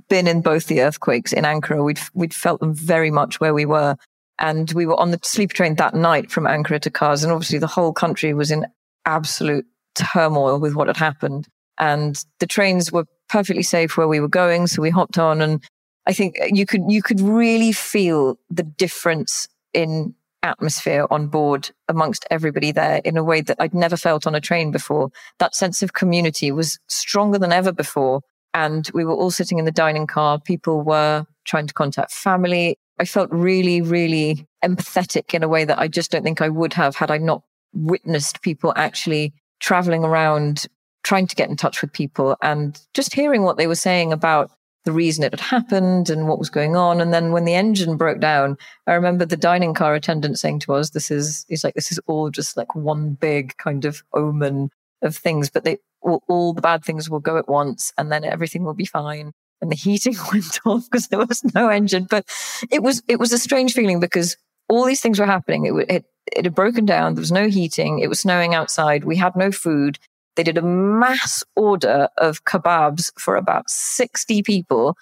been 0.09 0.27
in 0.27 0.41
both 0.41 0.67
the 0.67 0.81
earthquakes 0.81 1.33
in 1.33 1.43
Ankara. 1.43 1.83
We'd, 1.83 1.99
we'd 2.13 2.33
felt 2.33 2.59
them 2.61 2.73
very 2.73 3.11
much 3.11 3.39
where 3.39 3.53
we 3.53 3.65
were. 3.65 3.97
And 4.39 4.71
we 4.71 4.85
were 4.85 4.99
on 4.99 5.11
the 5.11 5.19
sleeper 5.23 5.53
train 5.53 5.75
that 5.75 5.93
night 5.93 6.31
from 6.31 6.45
Ankara 6.45 6.79
to 6.81 6.89
Kars. 6.89 7.23
And 7.23 7.31
obviously 7.31 7.59
the 7.59 7.67
whole 7.67 7.93
country 7.93 8.33
was 8.33 8.49
in 8.49 8.65
absolute 9.05 9.65
turmoil 9.93 10.59
with 10.59 10.75
what 10.75 10.87
had 10.87 10.97
happened. 10.97 11.47
And 11.77 12.23
the 12.39 12.47
trains 12.47 12.91
were 12.91 13.05
perfectly 13.29 13.63
safe 13.63 13.95
where 13.95 14.07
we 14.07 14.19
were 14.19 14.27
going. 14.27 14.67
So 14.67 14.81
we 14.81 14.89
hopped 14.89 15.17
on 15.17 15.41
and 15.41 15.63
I 16.05 16.13
think 16.13 16.37
you 16.47 16.65
could, 16.65 16.81
you 16.89 17.01
could 17.01 17.21
really 17.21 17.71
feel 17.71 18.37
the 18.49 18.63
difference 18.63 19.47
in 19.73 20.15
atmosphere 20.43 21.07
on 21.09 21.27
board 21.27 21.71
amongst 21.87 22.25
everybody 22.29 22.71
there 22.71 23.01
in 23.03 23.17
a 23.17 23.23
way 23.23 23.41
that 23.41 23.57
I'd 23.59 23.73
never 23.73 23.97
felt 23.97 24.27
on 24.27 24.35
a 24.35 24.41
train 24.41 24.71
before. 24.71 25.09
That 25.39 25.55
sense 25.55 25.81
of 25.81 25.93
community 25.93 26.51
was 26.51 26.79
stronger 26.87 27.39
than 27.39 27.51
ever 27.51 27.71
before. 27.71 28.21
And 28.53 28.89
we 28.93 29.03
were 29.03 29.15
all 29.15 29.31
sitting 29.31 29.57
in 29.57 29.65
the 29.65 29.71
dining 29.71 30.05
car. 30.05 30.39
People 30.39 30.83
were 30.83 31.25
trying 31.45 31.67
to 31.67 31.73
contact 31.73 32.11
family. 32.11 32.77
I 32.99 33.05
felt 33.05 33.31
really, 33.31 33.81
really 33.81 34.47
empathetic 34.63 35.33
in 35.33 35.41
a 35.41 35.47
way 35.47 35.65
that 35.65 35.79
I 35.79 35.87
just 35.87 36.11
don't 36.11 36.23
think 36.23 36.41
I 36.41 36.49
would 36.49 36.73
have 36.73 36.95
had 36.95 37.09
I 37.09 37.17
not 37.17 37.41
witnessed 37.73 38.41
people 38.41 38.73
actually 38.75 39.33
traveling 39.59 40.03
around 40.03 40.67
trying 41.03 41.27
to 41.27 41.35
get 41.35 41.49
in 41.49 41.55
touch 41.55 41.81
with 41.81 41.91
people 41.91 42.37
and 42.41 42.79
just 42.93 43.13
hearing 43.13 43.43
what 43.43 43.57
they 43.57 43.67
were 43.67 43.75
saying 43.75 44.13
about 44.13 44.51
the 44.85 44.91
reason 44.91 45.23
it 45.23 45.31
had 45.31 45.39
happened 45.39 46.09
and 46.09 46.27
what 46.27 46.39
was 46.39 46.49
going 46.49 46.75
on. 46.75 46.99
And 46.99 47.13
then 47.13 47.31
when 47.31 47.45
the 47.45 47.53
engine 47.53 47.97
broke 47.97 48.19
down, 48.19 48.57
I 48.85 48.93
remember 48.93 49.25
the 49.25 49.37
dining 49.37 49.73
car 49.73 49.95
attendant 49.95 50.39
saying 50.39 50.59
to 50.61 50.73
us, 50.73 50.89
this 50.89 51.09
is, 51.09 51.45
he's 51.47 51.63
like, 51.63 51.73
this 51.73 51.91
is 51.91 51.99
all 52.05 52.29
just 52.29 52.57
like 52.57 52.75
one 52.75 53.13
big 53.13 53.55
kind 53.57 53.85
of 53.85 54.03
omen 54.13 54.69
of 55.01 55.15
things, 55.15 55.49
but 55.49 55.63
they, 55.63 55.77
all, 56.01 56.23
all 56.27 56.53
the 56.53 56.61
bad 56.61 56.83
things 56.83 57.09
will 57.09 57.19
go 57.19 57.37
at 57.37 57.47
once 57.47 57.93
and 57.97 58.11
then 58.11 58.25
everything 58.25 58.63
will 58.63 58.73
be 58.73 58.85
fine. 58.85 59.31
And 59.61 59.71
the 59.71 59.75
heating 59.75 60.15
went 60.33 60.59
off 60.65 60.85
because 60.89 61.07
there 61.07 61.25
was 61.25 61.43
no 61.55 61.69
engine, 61.69 62.07
but 62.09 62.25
it 62.69 62.83
was, 62.83 63.01
it 63.07 63.19
was 63.19 63.31
a 63.31 63.39
strange 63.39 63.73
feeling 63.73 63.99
because 63.99 64.35
all 64.69 64.85
these 64.85 65.01
things 65.01 65.19
were 65.19 65.25
happening. 65.25 65.65
It, 65.65 65.89
it, 65.89 66.05
it 66.35 66.45
had 66.45 66.55
broken 66.55 66.85
down. 66.85 67.15
There 67.15 67.21
was 67.21 67.31
no 67.31 67.47
heating. 67.47 67.99
It 67.99 68.07
was 68.07 68.21
snowing 68.21 68.53
outside. 68.53 69.03
We 69.03 69.17
had 69.17 69.35
no 69.35 69.51
food. 69.51 69.99
They 70.35 70.43
did 70.43 70.57
a 70.57 70.61
mass 70.61 71.43
order 71.55 72.09
of 72.17 72.43
kebabs 72.45 73.11
for 73.19 73.35
about 73.35 73.69
60 73.69 74.43
people. 74.43 74.97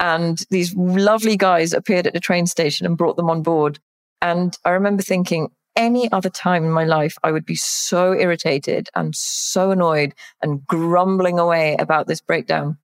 And 0.00 0.44
these 0.50 0.74
lovely 0.74 1.36
guys 1.36 1.72
appeared 1.72 2.06
at 2.06 2.12
the 2.12 2.20
train 2.20 2.46
station 2.46 2.86
and 2.86 2.96
brought 2.96 3.16
them 3.16 3.30
on 3.30 3.42
board. 3.42 3.78
And 4.20 4.56
I 4.64 4.70
remember 4.70 5.02
thinking, 5.02 5.48
any 5.76 6.10
other 6.12 6.28
time 6.28 6.64
in 6.64 6.70
my 6.70 6.84
life, 6.84 7.16
I 7.22 7.32
would 7.32 7.46
be 7.46 7.54
so 7.54 8.12
irritated 8.12 8.88
and 8.94 9.14
so 9.14 9.70
annoyed 9.70 10.14
and 10.42 10.66
grumbling 10.66 11.38
away 11.38 11.76
about 11.78 12.06
this 12.06 12.20
breakdown. 12.20 12.78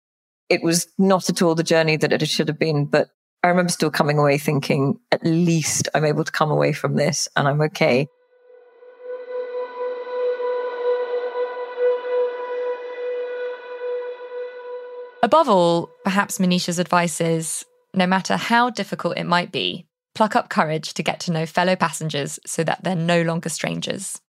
It 0.48 0.62
was 0.62 0.87
not 0.96 1.28
at 1.28 1.42
all 1.42 1.54
the 1.54 1.62
journey 1.62 1.96
that 1.96 2.12
it 2.12 2.26
should 2.26 2.48
have 2.48 2.58
been, 2.58 2.87
but 2.87 3.08
I 3.42 3.48
remember 3.48 3.70
still 3.70 3.90
coming 3.90 4.18
away 4.18 4.38
thinking, 4.38 4.98
at 5.12 5.24
least 5.24 5.88
I'm 5.94 6.04
able 6.04 6.24
to 6.24 6.32
come 6.32 6.50
away 6.50 6.72
from 6.72 6.96
this 6.96 7.28
and 7.37 7.46
I'm 7.46 7.61
okay. 7.62 8.08
Above 15.22 15.48
all, 15.48 15.90
perhaps 16.04 16.38
Monisha's 16.38 16.78
advice 16.78 17.20
is 17.20 17.64
no 17.94 18.07
matter 18.07 18.37
how 18.37 18.70
difficult 18.70 19.18
it 19.18 19.24
might 19.24 19.50
be, 19.50 19.87
pluck 20.14 20.37
up 20.37 20.48
courage 20.48 20.94
to 20.94 21.02
get 21.02 21.20
to 21.20 21.33
know 21.33 21.46
fellow 21.46 21.74
passengers 21.74 22.38
so 22.46 22.62
that 22.64 22.83
they're 22.85 22.94
no 22.94 23.22
longer 23.22 23.48
strangers. 23.48 24.20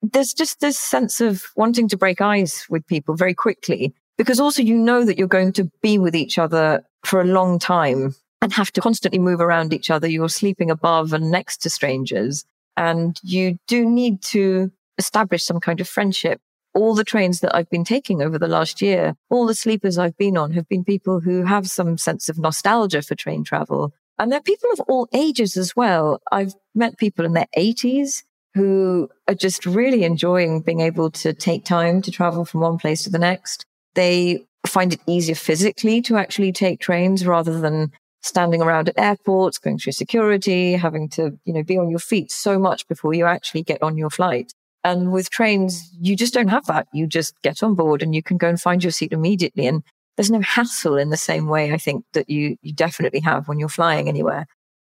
There's 0.00 0.32
just 0.32 0.60
this 0.60 0.78
sense 0.78 1.20
of 1.20 1.44
wanting 1.56 1.88
to 1.88 1.96
break 1.96 2.20
ice 2.20 2.68
with 2.68 2.86
people 2.86 3.16
very 3.16 3.34
quickly 3.34 3.92
because 4.16 4.38
also 4.38 4.62
you 4.62 4.76
know 4.76 5.04
that 5.04 5.18
you're 5.18 5.26
going 5.26 5.52
to 5.54 5.70
be 5.82 5.98
with 5.98 6.14
each 6.14 6.38
other 6.38 6.84
for 7.04 7.20
a 7.20 7.24
long 7.24 7.58
time 7.58 8.14
and 8.40 8.52
have 8.52 8.72
to 8.72 8.80
constantly 8.80 9.18
move 9.18 9.40
around 9.40 9.72
each 9.72 9.90
other. 9.90 10.06
You're 10.06 10.28
sleeping 10.28 10.70
above 10.70 11.12
and 11.12 11.30
next 11.30 11.58
to 11.62 11.70
strangers 11.70 12.44
and 12.76 13.18
you 13.24 13.58
do 13.66 13.88
need 13.88 14.22
to 14.22 14.70
establish 14.98 15.44
some 15.44 15.58
kind 15.58 15.80
of 15.80 15.88
friendship 15.88 16.40
all 16.78 16.94
the 16.94 17.04
trains 17.04 17.40
that 17.40 17.54
I've 17.54 17.68
been 17.68 17.84
taking 17.84 18.22
over 18.22 18.38
the 18.38 18.48
last 18.48 18.80
year, 18.80 19.16
all 19.30 19.46
the 19.46 19.54
sleepers 19.54 19.98
I've 19.98 20.16
been 20.16 20.36
on 20.36 20.52
have 20.52 20.68
been 20.68 20.84
people 20.84 21.20
who 21.20 21.44
have 21.44 21.68
some 21.68 21.98
sense 21.98 22.28
of 22.28 22.38
nostalgia 22.38 23.02
for 23.02 23.16
train 23.16 23.42
travel. 23.42 23.92
And 24.18 24.30
they're 24.30 24.40
people 24.40 24.70
of 24.72 24.80
all 24.80 25.08
ages 25.12 25.56
as 25.56 25.74
well. 25.74 26.20
I've 26.30 26.54
met 26.74 26.96
people 26.96 27.24
in 27.24 27.32
their 27.32 27.48
80s 27.56 28.22
who 28.54 29.08
are 29.26 29.34
just 29.34 29.66
really 29.66 30.04
enjoying 30.04 30.60
being 30.60 30.80
able 30.80 31.10
to 31.10 31.32
take 31.32 31.64
time 31.64 32.00
to 32.02 32.10
travel 32.10 32.44
from 32.44 32.60
one 32.60 32.78
place 32.78 33.02
to 33.04 33.10
the 33.10 33.18
next. 33.18 33.66
They 33.94 34.46
find 34.66 34.92
it 34.94 35.00
easier 35.06 35.34
physically 35.34 36.00
to 36.02 36.16
actually 36.16 36.52
take 36.52 36.80
trains 36.80 37.26
rather 37.26 37.60
than 37.60 37.92
standing 38.22 38.62
around 38.62 38.88
at 38.88 38.98
airports, 38.98 39.58
going 39.58 39.78
through 39.78 39.92
security, 39.92 40.74
having 40.74 41.08
to, 41.10 41.38
you 41.44 41.52
know, 41.52 41.62
be 41.62 41.78
on 41.78 41.88
your 41.88 41.98
feet 41.98 42.30
so 42.30 42.58
much 42.58 42.86
before 42.88 43.14
you 43.14 43.24
actually 43.24 43.62
get 43.62 43.82
on 43.82 43.96
your 43.96 44.10
flight. 44.10 44.52
And 44.84 45.12
with 45.12 45.30
trains, 45.30 45.90
you 46.00 46.16
just 46.16 46.34
don't 46.34 46.48
have 46.48 46.66
that. 46.66 46.86
You 46.92 47.06
just 47.06 47.40
get 47.42 47.62
on 47.62 47.74
board 47.74 48.02
and 48.02 48.14
you 48.14 48.22
can 48.22 48.36
go 48.38 48.48
and 48.48 48.60
find 48.60 48.82
your 48.82 48.92
seat 48.92 49.12
immediately. 49.12 49.66
And 49.66 49.82
there's 50.16 50.30
no 50.30 50.40
hassle 50.40 50.96
in 50.96 51.10
the 51.10 51.16
same 51.16 51.46
way, 51.48 51.72
I 51.72 51.78
think, 51.78 52.04
that 52.12 52.30
you, 52.30 52.56
you 52.62 52.72
definitely 52.72 53.20
have 53.20 53.48
when 53.48 53.58
you're 53.58 53.68
flying 53.68 54.08
anywhere. 54.08 54.46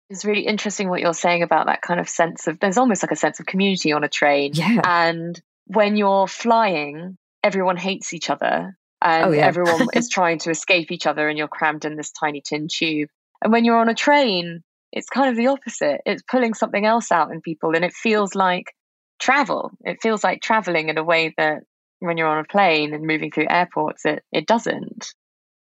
It's 0.10 0.26
really 0.26 0.46
interesting 0.46 0.90
what 0.90 1.00
you're 1.02 1.14
saying 1.14 1.44
about 1.44 1.68
that 1.68 1.82
kind 1.82 2.00
of 2.00 2.10
sense 2.10 2.48
of 2.48 2.60
there's 2.60 2.78
almost 2.78 3.04
like 3.04 3.12
a 3.12 3.16
sense 3.16 3.40
of 3.40 3.46
community 3.46 3.94
on 3.94 4.04
a 4.04 4.10
train. 4.10 4.52
Yeah. 4.54 4.82
And 4.84 5.42
when 5.68 5.96
you're 5.96 6.28
flying, 6.28 7.18
everyone 7.44 7.78
hates 7.78 8.14
each 8.14 8.30
other 8.30 8.76
and 9.02 9.26
Oh, 9.26 9.32
yeah. 9.32 9.46
everyone 9.46 9.88
is 9.94 10.10
trying 10.10 10.40
to 10.40 10.50
escape 10.50 10.92
each 10.92 11.08
other 11.08 11.30
and 11.30 11.38
you're 11.38 11.48
crammed 11.48 11.86
in 11.86 11.96
this 11.96 12.12
tiny 12.12 12.42
tin 12.42 12.68
tube. 12.70 13.10
And 13.42 13.54
when 13.54 13.64
you're 13.66 13.78
on 13.80 13.90
a 13.90 13.96
train, 13.96 14.64
it's 14.92 15.08
kind 15.08 15.30
of 15.30 15.38
the 15.38 15.48
opposite. 15.48 16.02
It's 16.06 16.24
pulling 16.24 16.54
something 16.54 16.86
else 16.86 17.12
out 17.12 17.32
in 17.32 17.40
people 17.42 17.76
and 17.76 17.86
it 17.86 17.94
feels 17.94 18.36
like 18.36 18.74
travel. 19.22 19.72
It 19.86 20.02
feels 20.02 20.24
like 20.24 20.42
traveling 20.42 20.90
in 20.90 20.98
a 20.98 21.04
way 21.04 21.34
that 21.38 21.64
when 22.00 22.18
you're 22.18 22.28
on 22.28 22.40
a 22.40 22.44
plane 22.44 22.94
and 22.94 23.06
moving 23.06 23.32
through 23.32 23.46
airports, 23.50 24.06
it, 24.06 24.24
it 24.32 24.48
doesn't. 24.48 25.14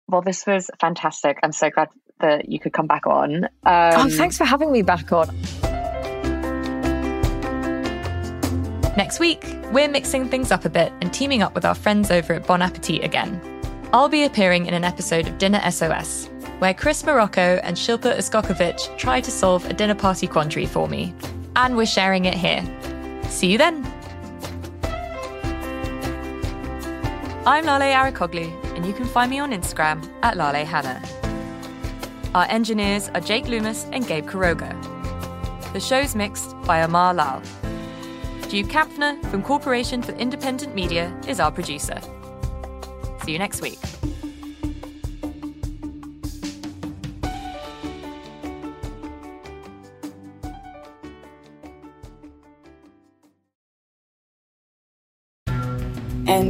Well, 0.08 0.22
this 0.22 0.46
was 0.46 0.70
fantastic. 0.80 1.40
I'm 1.44 1.52
so 1.52 1.70
glad 1.70 1.90
that 2.20 2.48
you 2.50 2.60
could 2.60 2.74
come 2.74 2.88
back 2.88 3.08
on. 3.08 3.46
Um, 3.46 3.50
oh, 3.66 4.10
thanks 4.10 4.38
for 4.38 4.46
having 4.46 4.72
me 4.72 4.82
back 4.82 5.12
on. 5.12 5.28
Next 8.96 9.20
week, 9.20 9.46
we're 9.72 9.88
mixing 9.88 10.28
things 10.28 10.52
up 10.52 10.66
a 10.66 10.70
bit 10.70 10.92
and 11.02 11.14
teaming 11.14 11.42
up 11.42 11.56
with 11.56 11.66
our 11.66 11.76
friends 11.76 12.12
over 12.12 12.34
at 12.34 12.46
Bon 12.46 12.62
Appetit 12.62 13.04
again. 13.04 13.42
I'll 13.94 14.10
be 14.10 14.26
appearing 14.26 14.66
in 14.66 14.74
an 14.74 14.84
episode 14.84 15.28
of 15.28 15.38
Dinner 15.38 15.62
SOS, 15.72 16.30
where 16.60 16.74
Chris 16.74 17.04
Morocco 17.04 17.60
and 17.64 17.78
Shilpa 17.78 18.18
Uskokovic 18.18 18.98
try 18.98 19.22
to 19.22 19.32
solve 19.32 19.66
a 19.66 19.74
dinner 19.74 19.96
party 19.96 20.28
quandary 20.28 20.66
for 20.66 20.88
me. 20.88 21.14
And 21.56 21.76
we're 21.76 21.86
sharing 21.86 22.26
it 22.26 22.36
here. 22.36 22.64
See 23.30 23.52
you 23.52 23.58
then! 23.58 23.86
I'm 27.46 27.66
Lale 27.66 27.94
Arikoglu, 27.96 28.76
and 28.76 28.86
you 28.86 28.92
can 28.92 29.06
find 29.06 29.32
me 29.32 29.40
on 29.40 29.52
Instagram 29.52 30.08
at 30.24 30.36
Lale 30.36 30.66
Hannah. 30.66 31.02
Our 32.36 32.46
engineers 32.50 33.10
are 33.10 33.22
Jake 33.22 33.48
Loomis 33.48 33.86
and 33.94 34.06
Gabe 34.06 34.26
Kuroga. 34.28 34.76
The 35.74 35.80
show's 35.80 36.16
mixed 36.16 36.60
by 36.64 36.80
Amar 36.80 37.14
Lal. 37.14 37.42
Duke 38.50 38.68
Kampfner 38.68 39.24
from 39.30 39.44
Corporation 39.44 40.02
for 40.02 40.12
Independent 40.14 40.76
Media 40.76 41.16
is 41.28 41.40
our 41.40 41.52
producer. 41.52 42.00
See 43.24 43.32
you 43.32 43.40
next 43.40 43.62
week. 43.62 43.80